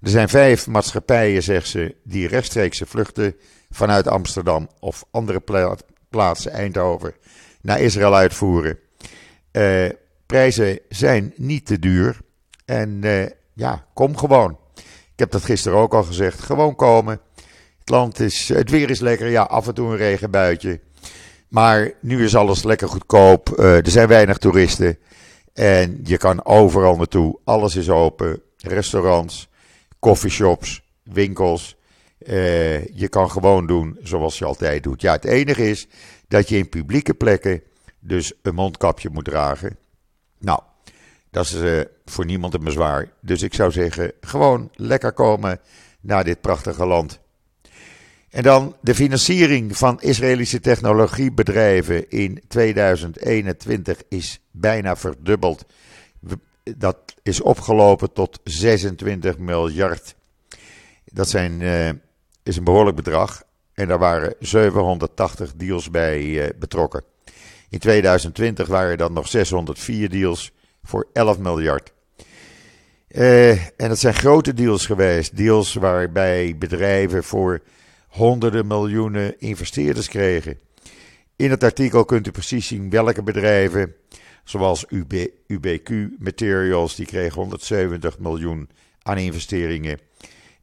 Er 0.00 0.10
zijn 0.10 0.28
vijf 0.28 0.66
maatschappijen, 0.66 1.42
zegt 1.42 1.68
ze, 1.68 1.94
die 2.04 2.28
rechtstreekse 2.28 2.86
vluchten 2.86 3.34
vanuit 3.72 4.08
Amsterdam 4.08 4.68
of 4.80 5.04
andere 5.10 5.40
pla 5.40 5.76
plaatsen, 6.08 6.52
Eindhoven, 6.52 7.14
naar 7.60 7.80
Israël 7.80 8.14
uitvoeren. 8.14 8.78
Uh, 9.52 9.88
prijzen 10.26 10.80
zijn 10.88 11.32
niet 11.36 11.66
te 11.66 11.78
duur. 11.78 12.20
En 12.64 13.00
ja, 13.54 13.84
kom 13.94 14.16
gewoon. 14.16 14.58
Ik 15.12 15.18
heb 15.18 15.30
dat 15.30 15.44
gisteren 15.44 15.78
ook 15.78 15.94
al 15.94 16.02
gezegd. 16.02 16.40
Gewoon 16.40 16.76
komen. 16.76 17.20
Het 17.78 17.88
land 17.88 18.20
is, 18.20 18.48
het 18.48 18.70
weer 18.70 18.90
is 18.90 19.00
lekker. 19.00 19.28
Ja, 19.28 19.42
af 19.42 19.66
en 19.66 19.74
toe 19.74 19.90
een 19.90 19.96
regenbuitje. 19.96 20.80
Maar 21.48 21.92
nu 22.00 22.24
is 22.24 22.36
alles 22.36 22.62
lekker 22.62 22.88
goedkoop. 22.88 23.54
Uh, 23.58 23.76
er 23.76 23.90
zijn 23.90 24.08
weinig 24.08 24.38
toeristen. 24.38 24.98
En 25.54 26.00
je 26.04 26.16
kan 26.16 26.44
overal 26.44 26.96
naartoe. 26.96 27.38
Alles 27.44 27.76
is 27.76 27.90
open. 27.90 28.42
Restaurants, 28.56 29.48
coffeeshops, 29.98 30.82
winkels. 31.02 31.76
Uh, 32.26 32.86
je 32.86 33.08
kan 33.08 33.30
gewoon 33.30 33.66
doen 33.66 33.98
zoals 34.02 34.38
je 34.38 34.44
altijd 34.44 34.82
doet. 34.82 35.00
Ja, 35.00 35.12
het 35.12 35.24
enige 35.24 35.70
is 35.70 35.86
dat 36.28 36.48
je 36.48 36.56
in 36.56 36.68
publieke 36.68 37.14
plekken 37.14 37.62
dus 37.98 38.32
een 38.42 38.54
mondkapje 38.54 39.10
moet 39.12 39.24
dragen. 39.24 39.76
Nou, 40.38 40.60
dat 41.30 41.44
is 41.44 41.54
uh, 41.54 41.80
voor 42.04 42.24
niemand 42.24 42.54
een 42.54 42.64
bezwaar. 42.64 43.12
Dus 43.20 43.42
ik 43.42 43.54
zou 43.54 43.70
zeggen, 43.70 44.12
gewoon 44.20 44.70
lekker 44.74 45.12
komen 45.12 45.60
naar 46.00 46.24
dit 46.24 46.40
prachtige 46.40 46.86
land. 46.86 47.20
En 48.30 48.42
dan 48.42 48.76
de 48.80 48.94
financiering 48.94 49.76
van 49.76 50.00
Israëlische 50.00 50.60
technologiebedrijven 50.60 52.10
in 52.10 52.42
2021 52.48 54.02
is 54.08 54.40
bijna 54.50 54.96
verdubbeld. 54.96 55.64
Dat 56.62 56.96
is 57.22 57.40
opgelopen 57.40 58.12
tot 58.12 58.40
26 58.44 59.38
miljard. 59.38 60.14
Dat 61.04 61.28
zijn, 61.28 61.60
uh, 61.60 61.90
is 62.42 62.56
een 62.56 62.64
behoorlijk 62.64 62.96
bedrag. 62.96 63.42
En 63.74 63.88
daar 63.88 63.98
waren 63.98 64.34
780 64.38 65.52
deals 65.56 65.90
bij 65.90 66.22
uh, 66.22 66.48
betrokken. 66.58 67.04
In 67.68 67.78
2020 67.78 68.66
waren 68.66 68.90
er 68.90 68.96
dan 68.96 69.12
nog 69.12 69.28
604 69.28 70.08
deals 70.08 70.52
voor 70.82 71.08
11 71.12 71.38
miljard. 71.38 71.92
Uh, 73.08 73.50
en 73.50 73.88
dat 73.88 73.98
zijn 73.98 74.14
grote 74.14 74.54
deals 74.54 74.86
geweest. 74.86 75.36
Deals 75.36 75.74
waarbij 75.74 76.56
bedrijven 76.58 77.24
voor 77.24 77.60
honderden 78.08 78.66
miljoenen 78.66 79.40
investeerders 79.40 80.08
kregen. 80.08 80.58
In 81.36 81.50
het 81.50 81.64
artikel 81.64 82.04
kunt 82.04 82.26
u 82.26 82.30
precies 82.30 82.66
zien 82.66 82.90
welke 82.90 83.22
bedrijven, 83.22 83.94
zoals 84.44 84.84
UB, 84.88 85.28
UBQ 85.46 85.90
Materials, 86.18 86.94
die 86.94 87.06
kregen 87.06 87.40
170 87.40 88.18
miljoen 88.18 88.68
aan 89.02 89.18
investeringen. 89.18 89.98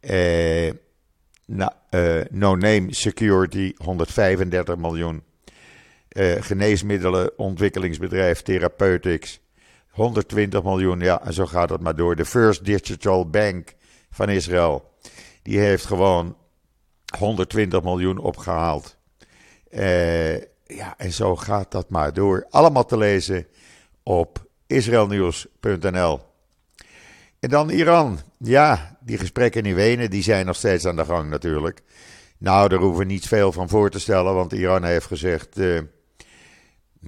Uh, 0.02 0.70
uh, 1.50 2.22
no 2.30 2.56
Name 2.56 2.86
Security 2.90 3.74
135 3.78 4.78
miljoen. 4.78 5.24
Uh, 6.10 6.42
geneesmiddelen, 6.42 7.38
ontwikkelingsbedrijf 7.38 8.42
Therapeutics 8.42 9.40
120 9.90 10.64
miljoen, 10.64 11.00
ja, 11.00 11.22
en 11.24 11.34
zo 11.34 11.46
gaat 11.46 11.70
het 11.70 11.82
maar 11.82 11.96
door. 11.96 12.16
De 12.16 12.26
First 12.26 12.66
Digital 12.66 13.30
Bank 13.30 13.74
van 14.12 14.30
Israël, 14.30 14.94
die 15.42 15.60
heeft 15.60 15.86
gewoon 15.86 16.38
120 17.18 17.84
miljoen 17.84 18.18
opgehaald. 18.18 18.98
Uh, 19.72 20.38
ja, 20.66 20.94
en 20.98 21.12
zo 21.12 21.36
gaat 21.36 21.72
dat 21.72 21.90
maar 21.90 22.14
door. 22.14 22.48
Allemaal 22.50 22.86
te 22.86 22.98
lezen 22.98 23.48
op 24.04 24.46
israelnieuws.nl. 24.68 26.29
En 27.40 27.50
dan 27.50 27.70
Iran. 27.70 28.20
Ja, 28.38 28.98
die 29.00 29.18
gesprekken 29.18 29.64
in 29.64 29.76
Wenen, 29.76 30.10
die 30.10 30.24
zijn 30.24 30.46
nog 30.46 30.56
steeds 30.56 30.86
aan 30.86 30.96
de 30.96 31.06
gang 31.06 31.30
natuurlijk. 31.30 31.82
Nou, 32.38 32.70
daar 32.70 32.80
hoeven 32.80 33.00
we 33.00 33.06
niet 33.06 33.28
veel 33.28 33.52
van 33.52 33.70
voor 33.70 33.90
te 33.90 34.00
stellen, 34.00 34.34
want 34.34 34.54
Iran 34.54 34.84
heeft 34.84 35.06
gezegd... 35.06 35.58
Uh, 35.58 35.80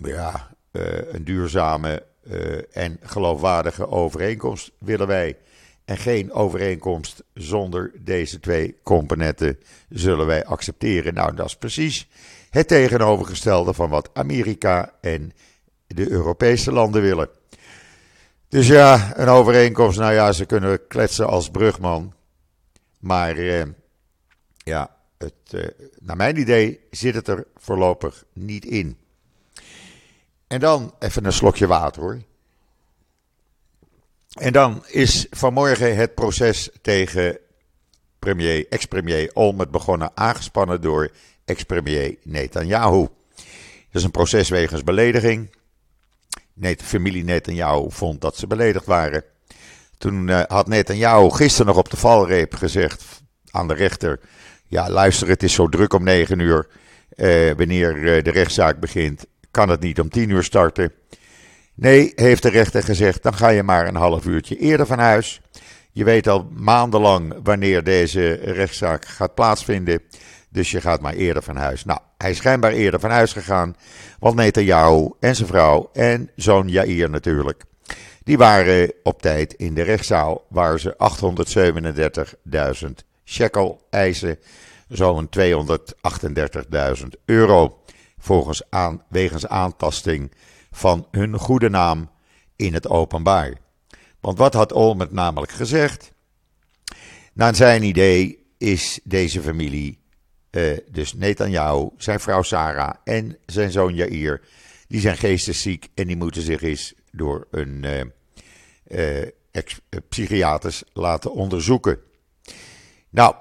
ja, 0.04 0.56
uh, 0.72 0.84
een 1.12 1.24
duurzame 1.24 2.06
uh, 2.24 2.62
en 2.72 2.98
geloofwaardige 3.02 3.88
overeenkomst 3.88 4.72
willen 4.80 5.08
wij. 5.08 5.38
En 5.86 5.98
geen 5.98 6.32
overeenkomst 6.32 7.24
zonder 7.34 7.92
deze 8.00 8.40
twee 8.40 8.76
componenten 8.84 9.60
zullen 9.90 10.26
wij 10.26 10.46
accepteren. 10.46 11.14
Nou, 11.14 11.36
dat 11.36 11.46
is 11.46 11.56
precies 11.56 12.10
het 12.50 12.68
tegenovergestelde 12.68 13.74
van 13.74 13.90
wat 13.90 14.10
Amerika 14.14 14.94
en 15.02 15.32
de 15.88 16.10
Europese 16.10 16.72
landen 16.72 17.02
willen. 17.02 17.30
Dus 18.52 18.68
ja, 18.68 19.18
een 19.18 19.28
overeenkomst, 19.28 20.00
nou 20.00 20.14
ja, 20.14 20.32
ze 20.32 20.46
kunnen 20.46 20.88
kletsen 20.88 21.28
als 21.28 21.50
brugman. 21.50 22.14
Maar 23.00 23.38
uh, 23.38 23.64
ja, 24.58 24.96
het, 25.18 25.34
uh, 25.52 25.68
naar 26.00 26.16
mijn 26.16 26.38
idee 26.38 26.80
zit 26.90 27.16
het 27.16 27.28
er 27.28 27.48
voorlopig 27.56 28.24
niet 28.34 28.66
in. 28.66 28.98
En 30.48 30.60
dan 30.60 30.94
even 31.00 31.26
een 31.26 31.34
slokje 31.34 31.68
water 31.68 32.02
hoor. 32.02 32.22
En 34.34 34.54
dan 34.54 34.84
is 34.88 35.28
vanmorgen 35.30 35.96
het 35.96 36.16
proces 36.16 36.70
tegen 36.82 37.38
premier, 38.20 38.68
ex-premier 38.70 39.32
Olmert 39.34 39.72
begonnen, 39.72 40.12
aangespannen 40.14 40.82
door 40.82 41.12
ex-premier 41.46 42.18
Netanyahu. 42.24 43.08
Dat 43.36 43.46
is 43.92 44.04
een 44.04 44.12
proces 44.12 44.50
wegens 44.50 44.84
belediging. 44.84 45.60
Nee, 46.62 46.76
de 46.76 46.84
familie 46.84 47.24
Netanyahu 47.24 47.86
vond 47.90 48.22
dat 48.22 48.38
ze 48.38 48.48
beledigd 48.48 48.86
waren. 48.86 49.24
Toen 49.98 50.28
uh, 50.28 50.42
had 50.48 50.68
Netanyahu 50.68 51.30
gisteren 51.30 51.66
nog 51.66 51.78
op 51.78 51.90
de 51.90 51.98
valreep 51.98 52.56
gezegd 52.56 53.22
aan 53.52 53.68
de 53.68 53.74
rechter: 53.74 54.20
Ja, 54.68 54.90
luister, 54.90 55.28
het 55.28 55.44
is 55.44 55.54
zo 55.54 55.70
druk 55.70 55.94
om 55.94 56.04
negen 56.04 56.40
uur. 56.40 56.68
Uh, 57.16 57.52
wanneer 57.58 57.96
uh, 57.96 58.24
de 58.24 58.32
rechtszaak 58.32 58.80
begint, 58.80 59.26
kan 59.52 59.70
het 59.70 59.82
niet 59.82 60.00
om 60.00 60.10
tien 60.10 60.30
uur 60.30 60.44
starten. 60.44 60.94
Nee, 61.74 62.12
heeft 62.16 62.44
de 62.44 62.50
rechter 62.50 62.84
gezegd, 62.84 63.24
dan 63.24 63.34
ga 63.34 63.48
je 63.48 63.64
maar 63.64 63.88
een 63.88 63.96
half 63.96 64.26
uurtje 64.26 64.58
eerder 64.58 64.86
van 64.86 65.00
huis. 65.00 65.42
Je 65.92 66.04
weet 66.04 66.28
al 66.28 66.48
maandenlang 66.52 67.34
wanneer 67.44 67.84
deze 67.84 68.32
rechtszaak 68.34 69.06
gaat 69.06 69.36
plaatsvinden. 69.36 70.02
Dus 70.52 70.72
je 70.72 70.82
gaat 70.82 71.02
maar 71.02 71.14
eerder 71.14 71.44
van 71.44 71.56
huis. 71.56 71.86
Nou, 71.86 72.00
hij 72.18 72.30
is 72.30 72.38
schijnbaar 72.38 72.72
eerder 72.72 73.00
van 73.00 73.10
huis 73.10 73.34
gegaan. 73.34 73.76
Want 74.20 74.36
Netanyahu 74.36 75.10
en 75.20 75.36
zijn 75.36 75.48
vrouw 75.48 75.90
en 75.94 76.30
zoon 76.36 76.68
Jair 76.68 77.10
natuurlijk. 77.10 77.64
Die 78.24 78.38
waren 78.38 78.94
op 79.04 79.22
tijd 79.22 79.54
in 79.54 79.74
de 79.74 79.82
rechtszaal 79.82 80.46
waar 80.50 80.80
ze 80.80 80.96
837.000 82.84 82.90
shekel 83.26 83.88
eisen. 83.90 84.40
Zo'n 84.88 85.30
238.000 85.40 87.08
euro 87.26 87.80
volgens 88.18 88.64
aan, 88.70 89.04
wegens 89.10 89.48
aantasting 89.48 90.32
van 90.72 91.08
hun 91.12 91.38
goede 91.38 91.70
naam 91.70 92.10
in 92.56 92.74
het 92.74 92.88
openbaar. 92.88 93.54
Want 94.20 94.38
wat 94.38 94.54
had 94.54 94.74
Olmert 94.74 95.12
namelijk 95.12 95.52
gezegd? 95.52 96.12
Naar 97.34 97.56
zijn 97.56 97.84
idee 97.84 98.46
is 98.58 99.00
deze 99.04 99.42
familie, 99.42 100.01
uh, 100.52 100.78
dus 100.92 101.14
Netanyahu, 101.14 101.90
zijn 101.98 102.20
vrouw 102.20 102.42
Sarah 102.42 102.94
en 103.04 103.38
zijn 103.46 103.72
zoon 103.72 103.96
Jair, 103.96 104.42
die 104.88 105.00
zijn 105.00 105.18
geestesziek 105.18 105.88
en 105.94 106.08
die 106.08 106.16
moeten 106.16 106.42
zich 106.42 106.62
eens 106.62 106.94
door 107.12 107.48
een 107.52 107.86
uh, 108.88 109.22
psychiaters 110.10 110.84
laten 110.94 111.34
onderzoeken. 111.34 112.00
Nou, 113.10 113.36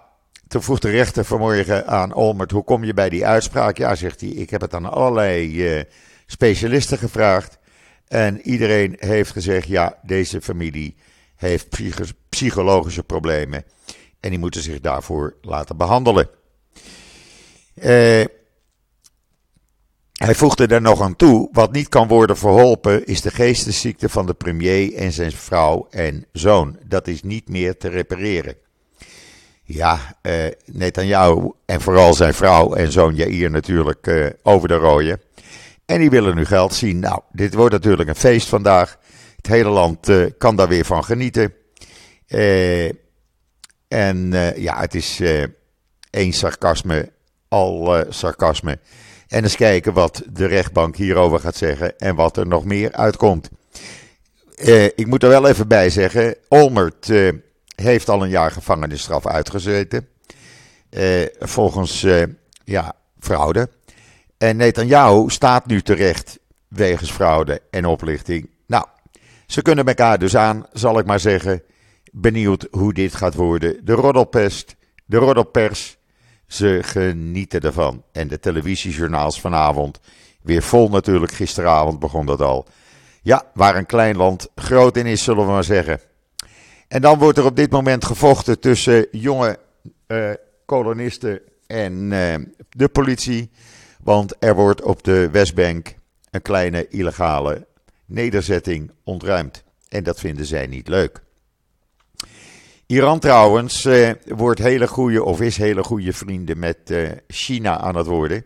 toen 0.49 0.63
vroeg 0.63 0.79
de 0.79 0.91
rechter 0.91 1.25
vanmorgen 1.25 1.87
aan 1.87 2.15
Olmert, 2.15 2.51
hoe 2.51 2.65
kom 2.65 2.85
je 2.85 2.95
bij 2.95 3.09
die 3.09 3.27
uitspraak? 3.27 3.77
Ja, 3.77 3.95
zegt 3.95 4.21
hij, 4.21 4.31
ik 4.31 4.51
heb 4.51 4.61
het 4.61 4.75
aan 4.75 4.93
allerlei 4.93 5.85
specialisten 6.27 6.99
gevraagd. 6.99 7.59
En 8.09 8.41
iedereen 8.41 8.97
heeft 8.99 9.31
gezegd, 9.31 9.69
ja, 9.69 9.99
deze 10.03 10.41
familie 10.41 10.97
heeft 11.37 11.69
psychologische 12.29 13.03
problemen. 13.03 13.65
En 14.21 14.31
die 14.31 14.39
moeten 14.39 14.63
zich 14.63 14.81
daarvoor 14.81 15.37
laten 15.41 15.77
behandelen. 15.77 16.29
Uh, 17.81 18.25
hij 20.13 20.35
voegde 20.35 20.67
er 20.67 20.81
nog 20.81 21.01
aan 21.01 21.17
toe: 21.17 21.49
wat 21.53 21.73
niet 21.73 21.89
kan 21.89 22.09
worden 22.09 22.37
verholpen 22.37 23.07
is 23.07 23.21
de 23.21 23.31
geestesziekte 23.31 24.09
van 24.09 24.27
de 24.27 24.35
premier 24.35 24.95
en 24.95 25.13
zijn 25.13 25.33
vrouw 25.33 25.87
en 25.91 26.27
zoon. 26.33 26.79
Dat 26.85 27.09
is 27.09 27.23
niet 27.23 27.49
meer 27.49 27.77
te 27.77 27.89
repareren. 27.89 28.55
Ja, 29.63 30.17
uh, 30.23 30.47
Netanyahu 30.65 31.53
en 31.67 31.81
vooral 31.81 32.15
zijn 32.15 32.35
vrouw 32.35 32.75
en 32.75 32.93
zoon 32.93 33.15
Jair 33.15 33.51
natuurlijk 33.51 34.07
uh, 34.07 34.27
over 34.43 34.69
de 34.69 34.75
rooien. 34.75 35.21
En 35.87 35.99
die 35.99 36.11
willen 36.11 36.35
nu 36.35 36.45
geld 36.45 36.75
zien. 36.75 36.99
Nou, 36.99 37.21
dit 37.33 37.55
wordt 37.55 37.73
natuurlijk 37.73 38.09
een 38.09 38.15
feest 38.15 38.49
vandaag. 38.49 38.99
Het 39.37 39.47
hele 39.47 39.69
land 39.69 40.11
kan 40.39 40.57
daar 40.57 40.69
weer 40.69 40.85
van 40.85 41.05
genieten. 41.05 41.55
en 43.89 44.31
ja, 44.57 44.81
het 44.81 44.95
is 44.95 45.21
één 46.11 46.33
sarcasme, 46.33 47.13
al 47.51 48.05
sarcasme. 48.09 48.79
En 49.29 49.43
eens 49.43 49.57
kijken 49.57 49.93
wat 49.93 50.23
de 50.33 50.47
rechtbank 50.47 50.97
hierover 50.97 51.41
gaat 51.41 51.57
zeggen 51.57 51.99
en 51.99 52.15
wat 52.15 52.37
er 52.37 52.47
nog 52.47 52.65
meer 52.65 52.93
uitkomt. 52.93 53.51
Uh, 54.57 54.85
ik 54.85 55.07
moet 55.07 55.23
er 55.23 55.29
wel 55.29 55.49
even 55.49 55.69
bij 55.69 55.91
zeggen, 55.91 56.37
Olmert 56.49 57.09
uh, 57.09 57.33
heeft 57.75 58.09
al 58.09 58.23
een 58.23 58.29
jaar 58.29 58.51
gevangenisstraf 58.51 59.27
uitgezeten. 59.27 60.09
Uh, 60.91 61.27
volgens 61.39 62.07
ja, 62.65 62.95
fraude. 63.19 63.69
En 64.39 64.57
Netanyahu 64.57 65.31
staat 65.31 65.67
nu 65.67 65.83
terecht 65.83 66.39
wegens 66.69 67.11
fraude 67.11 67.61
en 67.71 67.87
oplichting. 67.87 68.51
Nou, 68.67 68.85
ze 69.47 69.63
kunnen 69.63 69.87
elkaar 69.87 70.19
dus 70.19 70.37
aan, 70.37 70.67
zal 70.73 70.99
ik 70.99 71.07
maar 71.07 71.21
zeggen. 71.21 71.63
Benieuwd 72.13 72.67
hoe 72.71 72.93
dit 72.93 73.15
gaat 73.15 73.35
worden. 73.35 73.85
De 73.85 73.93
roddelpest, 73.93 74.77
de 75.05 75.17
roddelpers 75.17 75.99
ze 76.53 76.79
genieten 76.83 77.61
ervan. 77.61 78.03
En 78.13 78.29
de 78.29 78.41
televisiejournaals 78.41 79.41
vanavond, 79.41 80.01
weer 80.43 80.63
vol 80.63 80.89
natuurlijk, 80.89 81.33
gisteravond 81.33 81.99
begon 81.99 82.27
dat 82.27 82.41
al. 82.41 82.67
Ja, 83.23 83.43
waar 83.55 83.77
een 83.77 83.87
klein 83.87 84.17
land 84.17 84.49
groot 84.55 84.97
in 84.97 85.07
is, 85.07 85.25
zullen 85.25 85.47
we 85.47 85.53
maar 85.53 85.65
zeggen. 85.65 86.01
En 86.89 87.01
dan 87.01 87.19
wordt 87.19 87.39
er 87.39 87.45
op 87.45 87.57
dit 87.57 87.71
moment 87.71 88.05
gevochten 88.05 88.61
tussen 88.61 89.07
jonge 89.11 89.59
uh, 90.07 90.31
kolonisten 90.67 91.41
en 91.67 92.11
uh, 92.11 92.35
de 92.69 92.89
politie. 92.89 93.51
Want 94.03 94.35
er 94.39 94.55
wordt 94.55 94.83
op 94.83 95.05
de 95.05 95.31
Westbank 95.31 95.95
een 96.31 96.43
kleine 96.43 96.89
illegale 96.89 97.67
nederzetting 98.07 98.91
ontruimd. 99.05 99.63
En 99.89 100.05
dat 100.05 100.21
vinden 100.21 100.47
zij 100.47 100.67
niet 100.67 100.89
leuk. 100.89 101.23
Iran 102.91 103.19
trouwens 103.19 103.85
eh, 103.85 104.11
wordt 104.27 104.59
hele 104.59 104.89
goede, 104.89 105.25
of 105.25 105.41
is 105.41 105.57
hele 105.57 105.83
goede 105.83 106.13
vrienden 106.13 106.59
met 106.59 106.91
eh, 106.91 107.09
China 107.29 107.79
aan 107.79 107.97
het 107.97 108.07
worden. 108.07 108.45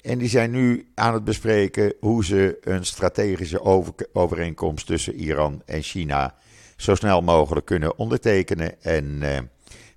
En 0.00 0.18
die 0.18 0.28
zijn 0.28 0.50
nu 0.50 0.88
aan 0.94 1.14
het 1.14 1.24
bespreken 1.24 1.94
hoe 2.00 2.24
ze 2.24 2.58
een 2.60 2.84
strategische 2.84 3.60
over, 3.60 3.92
overeenkomst 4.12 4.86
tussen 4.86 5.14
Iran 5.14 5.62
en 5.64 5.82
China 5.82 6.34
zo 6.76 6.94
snel 6.94 7.20
mogelijk 7.22 7.66
kunnen 7.66 7.98
ondertekenen. 7.98 8.82
En 8.82 9.18
eh, 9.22 9.38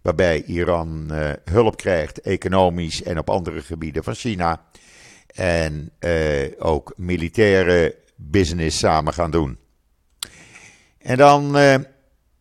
waarbij 0.02 0.44
Iran 0.44 1.12
hulp 1.44 1.78
krijgt, 1.78 2.22
economisch 2.22 3.04
en 3.04 3.18
op 3.18 3.30
andere 3.30 3.62
gebieden 3.62 4.04
van 4.04 4.16
China. 4.16 4.66
En 5.36 5.92
ook 6.60 6.94
militaire 6.96 7.96
business 8.16 8.78
samen 8.78 9.14
gaan 9.14 9.32
doen. 9.32 9.58
En 10.98 11.18
dan 11.18 11.58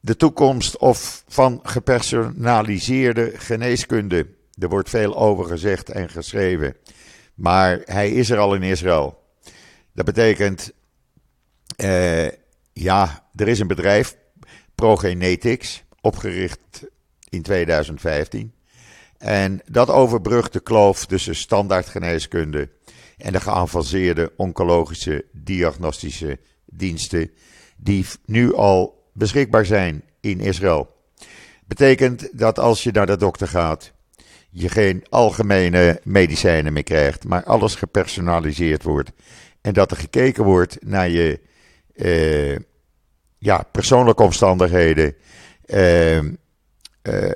de 0.00 0.16
toekomst 0.16 0.76
of 0.76 1.24
van 1.28 1.60
gepersonaliseerde 1.62 3.32
geneeskunde. 3.34 4.26
Er 4.58 4.68
wordt 4.68 4.90
veel 4.90 5.16
over 5.16 5.44
gezegd 5.44 5.90
en 5.90 6.08
geschreven. 6.08 6.76
Maar 7.34 7.80
hij 7.84 8.10
is 8.10 8.30
er 8.30 8.38
al 8.38 8.54
in 8.54 8.62
Israël. 8.62 9.22
Dat 9.92 10.04
betekent, 10.04 10.72
uh, 11.76 12.28
ja, 12.72 13.28
er 13.34 13.48
is 13.48 13.58
een 13.58 13.66
bedrijf, 13.66 14.16
Progenetics, 14.74 15.84
opgericht 16.00 16.86
in 17.28 17.42
2015. 17.42 18.52
En 19.18 19.60
dat 19.70 19.90
overbrugt 19.90 20.52
de 20.52 20.60
kloof 20.60 21.06
tussen 21.06 21.34
standaardgeneeskunde 21.34 22.70
en 23.16 23.32
de 23.32 23.40
geavanceerde 23.40 24.32
oncologische 24.36 25.24
diagnostische 25.32 26.38
diensten, 26.64 27.30
die 27.76 28.06
nu 28.24 28.54
al 28.54 28.97
beschikbaar 29.18 29.66
zijn 29.66 30.02
in 30.20 30.40
Israël. 30.40 30.96
Betekent 31.66 32.38
dat 32.38 32.58
als 32.58 32.82
je 32.82 32.90
naar 32.92 33.06
de 33.06 33.16
dokter 33.16 33.48
gaat, 33.48 33.92
je 34.50 34.68
geen 34.68 35.04
algemene 35.08 36.00
medicijnen 36.04 36.72
meer 36.72 36.82
krijgt, 36.82 37.24
maar 37.24 37.44
alles 37.44 37.74
gepersonaliseerd 37.74 38.82
wordt. 38.82 39.12
En 39.60 39.72
dat 39.72 39.90
er 39.90 39.96
gekeken 39.96 40.44
wordt 40.44 40.76
naar 40.84 41.08
je 41.08 41.40
uh, 41.94 42.56
ja, 43.38 43.62
persoonlijke 43.72 44.22
omstandigheden, 44.22 45.14
uh, 45.66 46.16
uh, 46.16 46.22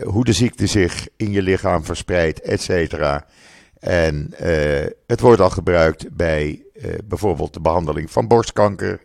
hoe 0.04 0.24
de 0.24 0.32
ziekte 0.32 0.66
zich 0.66 1.08
in 1.16 1.30
je 1.30 1.42
lichaam 1.42 1.84
verspreidt, 1.84 2.40
et 2.40 2.60
cetera. 2.62 3.26
En 3.78 4.34
het 5.06 5.20
wordt 5.20 5.40
al 5.40 5.50
gebruikt 5.50 6.16
bij 6.16 6.62
bijvoorbeeld 7.04 7.54
de 7.54 7.60
behandeling 7.60 8.10
van 8.10 8.28
borstkanker, 8.28 9.00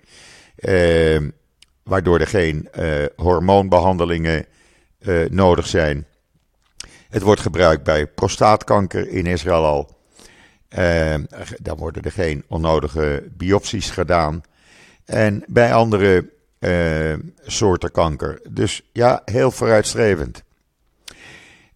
waardoor 1.87 2.19
er 2.19 2.27
geen 2.27 2.69
uh, 2.79 3.05
hormoonbehandelingen 3.15 4.45
uh, 4.99 5.29
nodig 5.29 5.67
zijn. 5.67 6.05
Het 7.09 7.21
wordt 7.21 7.41
gebruikt 7.41 7.83
bij 7.83 8.07
prostaatkanker 8.07 9.09
in 9.09 9.25
Israël 9.25 9.65
al. 9.65 9.95
Uh, 10.77 11.13
dan 11.61 11.77
worden 11.77 12.03
er 12.03 12.11
geen 12.11 12.43
onnodige 12.47 13.23
biopsies 13.37 13.89
gedaan. 13.89 14.41
En 15.05 15.43
bij 15.47 15.73
andere 15.73 16.29
soorten 17.45 17.91
kanker. 17.91 18.41
Dus 18.49 18.81
ja, 18.91 19.21
heel 19.25 19.51
vooruitstrevend. 19.51 20.43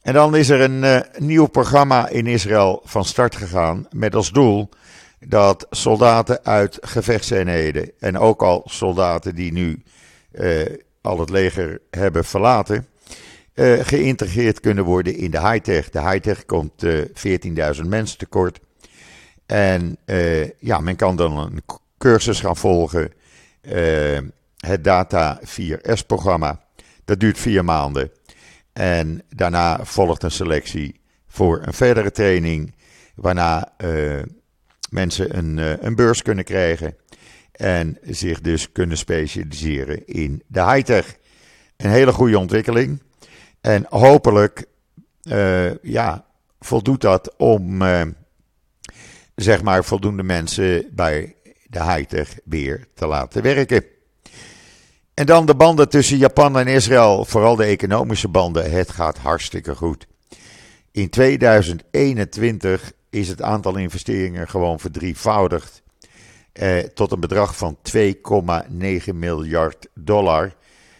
En 0.01 0.13
dan 0.13 0.35
is 0.35 0.49
er 0.49 0.61
een 0.61 1.05
nieuw 1.17 1.47
programma 1.47 2.07
in 2.09 2.27
Israël 2.27 2.81
van 2.83 3.05
start 3.05 3.35
gegaan 3.35 3.87
met 3.91 4.15
als 4.15 4.31
doel 4.31 4.69
dat 5.27 5.67
soldaten 5.69 6.39
uit 6.43 6.77
gevechtseenheden 6.81 7.91
en 7.99 8.17
ook 8.17 8.41
al 8.41 8.61
soldaten 8.65 9.35
die 9.35 9.51
nu 9.51 9.83
al 11.01 11.19
het 11.19 11.29
leger 11.29 11.81
hebben 11.89 12.25
verlaten, 12.25 12.87
uh, 13.55 13.79
geïntegreerd 13.83 14.59
kunnen 14.59 14.83
worden 14.83 15.15
in 15.15 15.31
de 15.31 15.39
high-tech. 15.39 15.89
De 15.89 16.01
high-tech 16.01 16.45
komt 16.45 16.83
uh, 16.83 17.01
eh, 17.01 17.75
14.000 17.75 17.87
mensen 17.87 18.17
tekort. 18.17 18.59
En 19.45 19.97
ja, 20.59 20.79
men 20.79 20.95
kan 20.95 21.15
dan 21.15 21.37
een 21.37 21.61
cursus 21.97 22.39
gaan 22.39 22.57
volgen. 22.57 23.11
het 24.57 24.83
Data 24.83 25.39
4S-programma. 25.45 26.59
Dat 27.05 27.19
duurt 27.19 27.39
vier 27.39 27.65
maanden. 27.65 28.11
En 28.73 29.23
daarna 29.29 29.85
volgt 29.85 30.23
een 30.23 30.31
selectie 30.31 30.99
voor 31.27 31.61
een 31.65 31.73
verdere 31.73 32.11
training. 32.11 32.75
Waarna 33.15 33.73
mensen 34.89 35.37
een, 35.37 35.85
een 35.85 35.95
beurs 35.95 36.21
kunnen 36.21 36.43
krijgen. 36.43 36.95
En 37.51 37.97
zich 38.01 38.41
dus 38.41 38.71
kunnen 38.71 38.97
specialiseren 38.97 40.07
in 40.07 40.43
de 40.47 40.63
high-tech. 40.63 41.17
Een 41.77 41.89
hele 41.89 42.13
goede 42.13 42.39
ontwikkeling. 42.39 43.01
En 43.61 43.85
hopelijk 43.89 44.65
uh, 45.23 45.77
ja, 45.77 46.25
voldoet 46.59 47.01
dat 47.01 47.33
om 47.37 47.81
uh, 47.81 48.01
zeg 49.35 49.61
maar 49.61 49.83
voldoende 49.83 50.23
mensen 50.23 50.87
bij 50.91 51.35
de 51.65 51.83
high-tech 51.83 52.35
weer 52.43 52.87
te 52.93 53.07
laten 53.07 53.41
werken. 53.41 53.83
En 55.13 55.25
dan 55.25 55.45
de 55.45 55.55
banden 55.55 55.89
tussen 55.89 56.17
Japan 56.17 56.57
en 56.59 56.67
Israël, 56.67 57.25
vooral 57.25 57.55
de 57.55 57.63
economische 57.63 58.27
banden. 58.27 58.71
Het 58.71 58.89
gaat 58.89 59.17
hartstikke 59.17 59.75
goed. 59.75 60.07
In 60.91 61.09
2021 61.09 62.91
is 63.09 63.27
het 63.27 63.41
aantal 63.41 63.75
investeringen 63.75 64.49
gewoon 64.49 64.79
verdrievoudigd 64.79 65.81
eh, 66.53 66.77
tot 66.77 67.11
een 67.11 67.19
bedrag 67.19 67.57
van 67.57 67.77
2,9 67.83 69.13
miljard 69.13 69.87
dollar. 69.93 70.53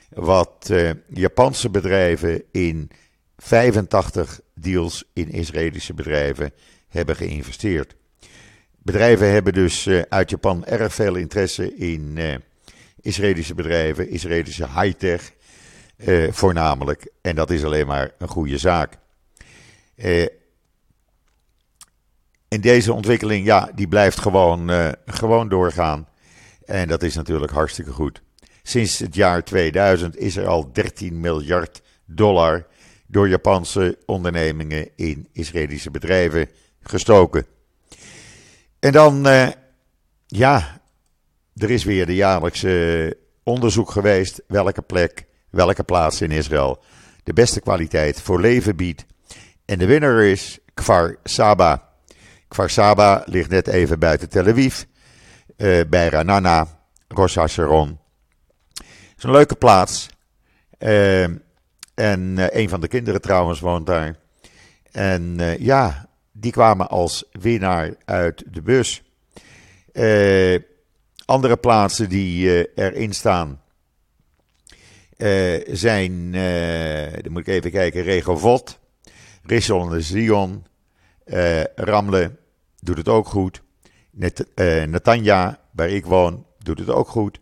Wat 0.10 0.68
eh, 0.72 0.90
Japanse 1.08 1.70
bedrijven 1.70 2.44
in 2.52 2.92
85 3.38 4.40
deals 4.54 5.04
in 5.14 5.30
Israëlische 5.30 5.94
bedrijven 5.94 6.54
hebben 6.88 7.16
geïnvesteerd. 7.16 7.96
Bedrijven 8.84 9.32
hebben 9.32 9.54
dus 9.54 9.86
eh, 9.86 10.02
uit 10.10 10.30
Japan 10.30 10.66
erg 10.66 10.94
veel 10.94 11.16
interesse 11.16 11.76
in 11.76 12.14
eh, 12.18 12.36
Israëlische 13.02 13.54
bedrijven, 13.54 14.10
Israëlische 14.10 14.68
high-tech 14.68 15.32
eh, 15.96 16.32
voornamelijk. 16.32 17.12
En 17.22 17.36
dat 17.36 17.50
is 17.50 17.64
alleen 17.64 17.88
maar 17.88 18.12
een 18.18 18.28
goede 18.28 18.58
zaak. 18.58 18.98
Eh, 22.52 22.58
en 22.58 22.62
deze 22.62 22.94
ontwikkeling, 22.94 23.46
ja, 23.46 23.72
die 23.76 23.88
blijft 23.88 24.20
gewoon, 24.20 24.72
uh, 24.72 24.90
gewoon 25.06 25.50
doorgaan. 25.50 26.08
En 26.66 26.88
dat 26.88 27.04
is 27.04 27.16
natuurlijk 27.16 27.52
hartstikke 27.52 27.92
goed. 27.92 28.22
Sinds 28.64 29.00
het 29.00 29.16
jaar 29.16 29.44
2000 29.44 30.18
is 30.18 30.36
er 30.36 30.48
al 30.48 30.72
13 30.72 31.20
miljard 31.20 31.82
dollar 32.06 32.68
door 33.08 33.30
Japanse 33.30 33.98
ondernemingen 34.06 34.90
in 34.96 35.28
Israëlische 35.32 35.92
bedrijven 35.92 36.50
gestoken. 36.82 37.46
En 38.80 38.92
dan 38.92 39.28
uh, 39.28 39.48
ja, 40.28 40.82
er 41.56 41.70
is 41.70 41.84
weer 41.84 42.06
de 42.06 42.16
jaarlijkse 42.16 43.18
onderzoek 43.44 43.92
geweest. 43.92 44.42
Welke 44.48 44.82
plek, 44.82 45.26
welke 45.50 45.84
plaats 45.84 46.22
in 46.22 46.32
Israël 46.32 46.84
de 47.24 47.34
beste 47.34 47.62
kwaliteit 47.62 48.22
voor 48.22 48.40
leven 48.40 48.76
biedt. 48.76 49.06
En 49.66 49.78
de 49.78 49.86
winnaar 49.86 50.24
is 50.24 50.60
Kfar 50.74 51.18
Saba. 51.24 51.91
Kfar 52.52 52.70
Saba 52.70 53.24
ligt 53.26 53.50
net 53.50 53.68
even 53.68 54.00
buiten 54.00 54.30
Tel 54.30 54.48
Aviv. 54.48 54.84
Uh, 55.58 55.82
bij 55.90 56.08
Ranana, 56.08 56.68
Rosh 57.08 57.36
Hasharon. 57.36 58.00
Het 58.74 59.18
is 59.18 59.24
een 59.24 59.32
leuke 59.32 59.56
plaats. 59.56 60.10
Uh, 60.80 61.24
en 61.94 62.38
uh, 62.38 62.46
een 62.50 62.70
van 62.70 62.82
de 62.82 62.88
kinderen 62.88 63.22
trouwens 63.22 63.60
woont 63.60 63.86
daar. 63.86 64.16
En 64.92 65.40
ja, 65.60 66.10
die 66.32 66.52
kwamen 66.52 66.90
als 66.90 67.24
winnaar 67.32 67.96
uit 68.06 68.44
de 68.48 68.62
bus. 68.62 69.04
andere 71.26 71.58
plaatsen 71.58 72.10
die 72.10 72.74
erin 72.76 73.14
staan 73.14 73.62
zijn, 75.68 76.32
dan 77.22 77.32
moet 77.32 77.48
ik 77.48 77.54
even 77.54 77.72
kijken, 77.72 78.04
Regovot, 78.04 78.80
Rishon 79.44 79.94
en 79.94 80.04
Zion, 80.04 80.66
Ramle 81.76 82.40
doet 82.82 82.98
het 82.98 83.08
ook 83.08 83.28
goed. 83.28 83.62
Net, 84.12 84.46
uh, 84.56 84.84
Natanja, 84.84 85.60
waar 85.72 85.90
ik 85.90 86.06
woon, 86.06 86.46
doet 86.58 86.80
het 86.80 86.90
ook 86.90 87.08
goed. 87.08 87.40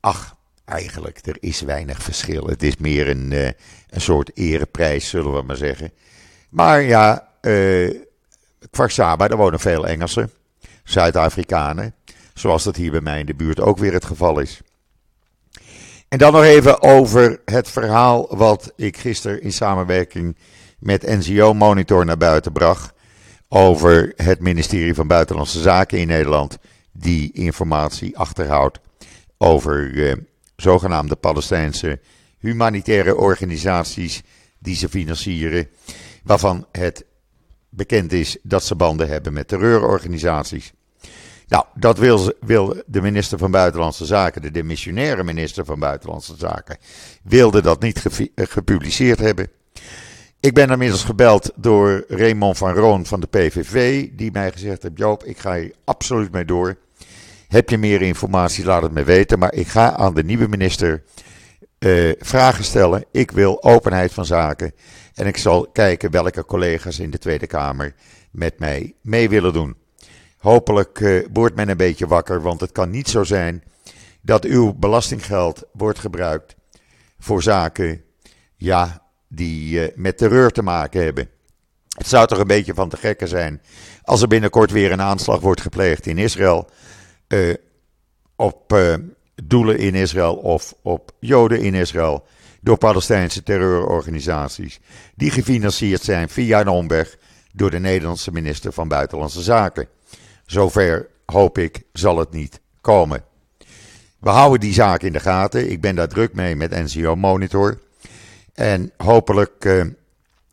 Ach, 0.00 0.36
eigenlijk, 0.64 1.26
er 1.26 1.36
is 1.40 1.60
weinig 1.60 2.02
verschil. 2.02 2.46
Het 2.46 2.62
is 2.62 2.76
meer 2.76 3.08
een, 3.08 3.30
uh, 3.30 3.46
een 3.88 4.00
soort 4.00 4.30
ereprijs, 4.34 5.08
zullen 5.08 5.32
we 5.32 5.42
maar 5.42 5.56
zeggen. 5.56 5.92
Maar 6.48 6.82
ja, 6.82 7.28
uh, 7.40 8.00
Kwarsaba, 8.70 9.28
daar 9.28 9.38
wonen 9.38 9.60
veel 9.60 9.86
Engelsen, 9.86 10.30
Zuid-Afrikanen. 10.84 11.94
Zoals 12.34 12.64
dat 12.64 12.76
hier 12.76 12.90
bij 12.90 13.00
mij 13.00 13.20
in 13.20 13.26
de 13.26 13.34
buurt 13.34 13.60
ook 13.60 13.78
weer 13.78 13.92
het 13.92 14.04
geval 14.04 14.38
is. 14.38 14.60
En 16.08 16.18
dan 16.18 16.32
nog 16.32 16.42
even 16.42 16.82
over 16.82 17.40
het 17.44 17.68
verhaal 17.68 18.36
wat 18.36 18.72
ik 18.76 18.96
gisteren 18.96 19.42
in 19.42 19.52
samenwerking 19.52 20.36
met 20.78 21.02
NGO 21.02 21.54
Monitor 21.54 22.04
naar 22.04 22.16
buiten 22.16 22.52
bracht 22.52 22.94
over 23.56 24.12
het 24.16 24.40
ministerie 24.40 24.94
van 24.94 25.06
Buitenlandse 25.06 25.60
Zaken 25.60 25.98
in 25.98 26.06
Nederland, 26.06 26.58
die 26.92 27.32
informatie 27.32 28.18
achterhoudt 28.18 28.78
over 29.38 30.08
eh, 30.08 30.16
zogenaamde 30.56 31.16
Palestijnse 31.16 32.00
humanitaire 32.38 33.16
organisaties 33.16 34.22
die 34.58 34.76
ze 34.76 34.88
financieren, 34.88 35.68
waarvan 36.22 36.66
het 36.72 37.04
bekend 37.68 38.12
is 38.12 38.36
dat 38.42 38.64
ze 38.64 38.74
banden 38.74 39.08
hebben 39.08 39.32
met 39.32 39.48
terreurorganisaties. 39.48 40.72
Nou, 41.48 41.64
dat 41.74 41.98
wil, 41.98 42.32
wil 42.40 42.82
de 42.86 43.02
minister 43.02 43.38
van 43.38 43.50
Buitenlandse 43.50 44.04
Zaken, 44.04 44.42
de 44.42 44.50
demissionaire 44.50 45.24
minister 45.24 45.64
van 45.64 45.78
Buitenlandse 45.78 46.34
Zaken, 46.36 46.78
wilde 47.22 47.62
dat 47.62 47.82
niet 47.82 48.02
gepubliceerd 48.34 49.18
hebben. 49.18 49.50
Ik 50.44 50.54
ben 50.54 50.70
inmiddels 50.70 51.04
gebeld 51.04 51.50
door 51.56 52.04
Raymond 52.08 52.58
van 52.58 52.72
Roon 52.72 53.06
van 53.06 53.20
de 53.20 53.26
PVV, 53.26 54.08
die 54.12 54.32
mij 54.32 54.52
gezegd 54.52 54.82
heeft: 54.82 54.98
Joop, 54.98 55.24
ik 55.24 55.38
ga 55.38 55.54
hier 55.54 55.74
absoluut 55.84 56.32
mee 56.32 56.44
door. 56.44 56.76
Heb 57.48 57.70
je 57.70 57.78
meer 57.78 58.02
informatie, 58.02 58.64
laat 58.64 58.82
het 58.82 58.92
me 58.92 59.04
weten. 59.04 59.38
Maar 59.38 59.54
ik 59.54 59.66
ga 59.66 59.96
aan 59.96 60.14
de 60.14 60.24
nieuwe 60.24 60.48
minister 60.48 61.02
uh, 61.78 62.12
vragen 62.18 62.64
stellen. 62.64 63.04
Ik 63.10 63.30
wil 63.30 63.62
openheid 63.62 64.12
van 64.12 64.24
zaken. 64.24 64.72
En 65.14 65.26
ik 65.26 65.36
zal 65.36 65.66
kijken 65.72 66.10
welke 66.10 66.44
collega's 66.44 66.98
in 66.98 67.10
de 67.10 67.18
Tweede 67.18 67.46
Kamer 67.46 67.94
met 68.30 68.58
mij 68.58 68.94
mee 69.00 69.28
willen 69.28 69.52
doen. 69.52 69.76
Hopelijk 70.38 71.00
uh, 71.00 71.26
wordt 71.32 71.56
men 71.56 71.68
een 71.68 71.76
beetje 71.76 72.06
wakker, 72.06 72.42
want 72.42 72.60
het 72.60 72.72
kan 72.72 72.90
niet 72.90 73.08
zo 73.08 73.22
zijn 73.22 73.62
dat 74.20 74.44
uw 74.44 74.74
belastinggeld 74.74 75.62
wordt 75.72 75.98
gebruikt 75.98 76.56
voor 77.18 77.42
zaken, 77.42 78.02
ja, 78.56 79.03
die 79.34 79.80
uh, 79.80 79.88
met 79.94 80.18
terreur 80.18 80.50
te 80.50 80.62
maken 80.62 81.02
hebben. 81.02 81.28
Het 81.96 82.08
zou 82.08 82.26
toch 82.26 82.38
een 82.38 82.46
beetje 82.46 82.74
van 82.74 82.88
te 82.88 82.96
gekken 82.96 83.28
zijn 83.28 83.60
als 84.02 84.22
er 84.22 84.28
binnenkort 84.28 84.70
weer 84.70 84.92
een 84.92 85.00
aanslag 85.00 85.40
wordt 85.40 85.60
gepleegd 85.60 86.06
in 86.06 86.18
Israël. 86.18 86.68
Uh, 87.28 87.54
op 88.36 88.72
uh, 88.72 88.94
doelen 89.42 89.78
in 89.78 89.94
Israël 89.94 90.34
of 90.34 90.74
op 90.82 91.12
Joden 91.20 91.60
in 91.60 91.74
Israël. 91.74 92.26
Door 92.60 92.78
Palestijnse 92.78 93.42
terreurorganisaties. 93.42 94.80
Die 95.14 95.30
gefinancierd 95.30 96.02
zijn 96.02 96.28
via 96.28 96.60
een 96.60 96.68
omweg 96.68 97.16
door 97.52 97.70
de 97.70 97.78
Nederlandse 97.78 98.32
minister 98.32 98.72
van 98.72 98.88
Buitenlandse 98.88 99.42
Zaken. 99.42 99.88
Zover 100.46 101.08
hoop 101.26 101.58
ik 101.58 101.82
zal 101.92 102.18
het 102.18 102.30
niet 102.30 102.60
komen. 102.80 103.24
We 104.20 104.30
houden 104.30 104.60
die 104.60 104.72
zaak 104.72 105.02
in 105.02 105.12
de 105.12 105.20
gaten. 105.20 105.70
Ik 105.70 105.80
ben 105.80 105.94
daar 105.94 106.08
druk 106.08 106.34
mee 106.34 106.56
met 106.56 106.70
NCO 106.70 107.16
Monitor. 107.16 107.78
En 108.54 108.92
hopelijk 108.96 109.64
uh, 109.64 109.84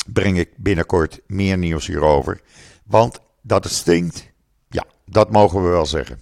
breng 0.07 0.37
ik 0.37 0.49
binnenkort 0.57 1.19
meer 1.27 1.57
nieuws 1.57 1.87
hierover. 1.87 2.41
Want 2.83 3.19
dat 3.41 3.63
het 3.63 3.73
stinkt, 3.73 4.27
ja, 4.69 4.85
dat 5.05 5.31
mogen 5.31 5.63
we 5.63 5.69
wel 5.69 5.85
zeggen. 5.85 6.19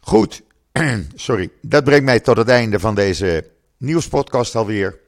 Goed, 0.00 0.42
sorry. 1.14 1.50
Dat 1.62 1.84
brengt 1.84 2.04
mij 2.04 2.20
tot 2.20 2.36
het 2.36 2.48
einde 2.48 2.80
van 2.80 2.94
deze 2.94 3.50
nieuwspodcast 3.76 4.54
alweer. 4.54 4.98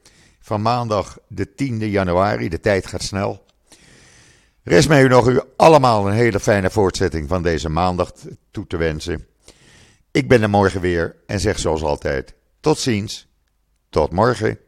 Van 0.40 0.62
maandag 0.62 1.18
de 1.28 1.48
10e 1.48 1.84
januari. 1.90 2.48
De 2.48 2.60
tijd 2.60 2.86
gaat 2.86 3.02
snel. 3.02 3.44
Rest 4.62 4.88
mij 4.88 5.02
u 5.02 5.08
nog 5.08 5.28
u 5.28 5.40
allemaal 5.56 6.06
een 6.06 6.14
hele 6.14 6.40
fijne 6.40 6.70
voortzetting 6.70 7.28
van 7.28 7.42
deze 7.42 7.68
maandag 7.68 8.12
toe 8.50 8.66
te 8.66 8.76
wensen. 8.76 9.26
Ik 10.10 10.28
ben 10.28 10.42
er 10.42 10.50
morgen 10.50 10.80
weer 10.80 11.16
en 11.26 11.40
zeg 11.40 11.58
zoals 11.58 11.82
altijd: 11.82 12.34
tot 12.60 12.78
ziens, 12.78 13.28
tot 13.90 14.12
morgen. 14.12 14.58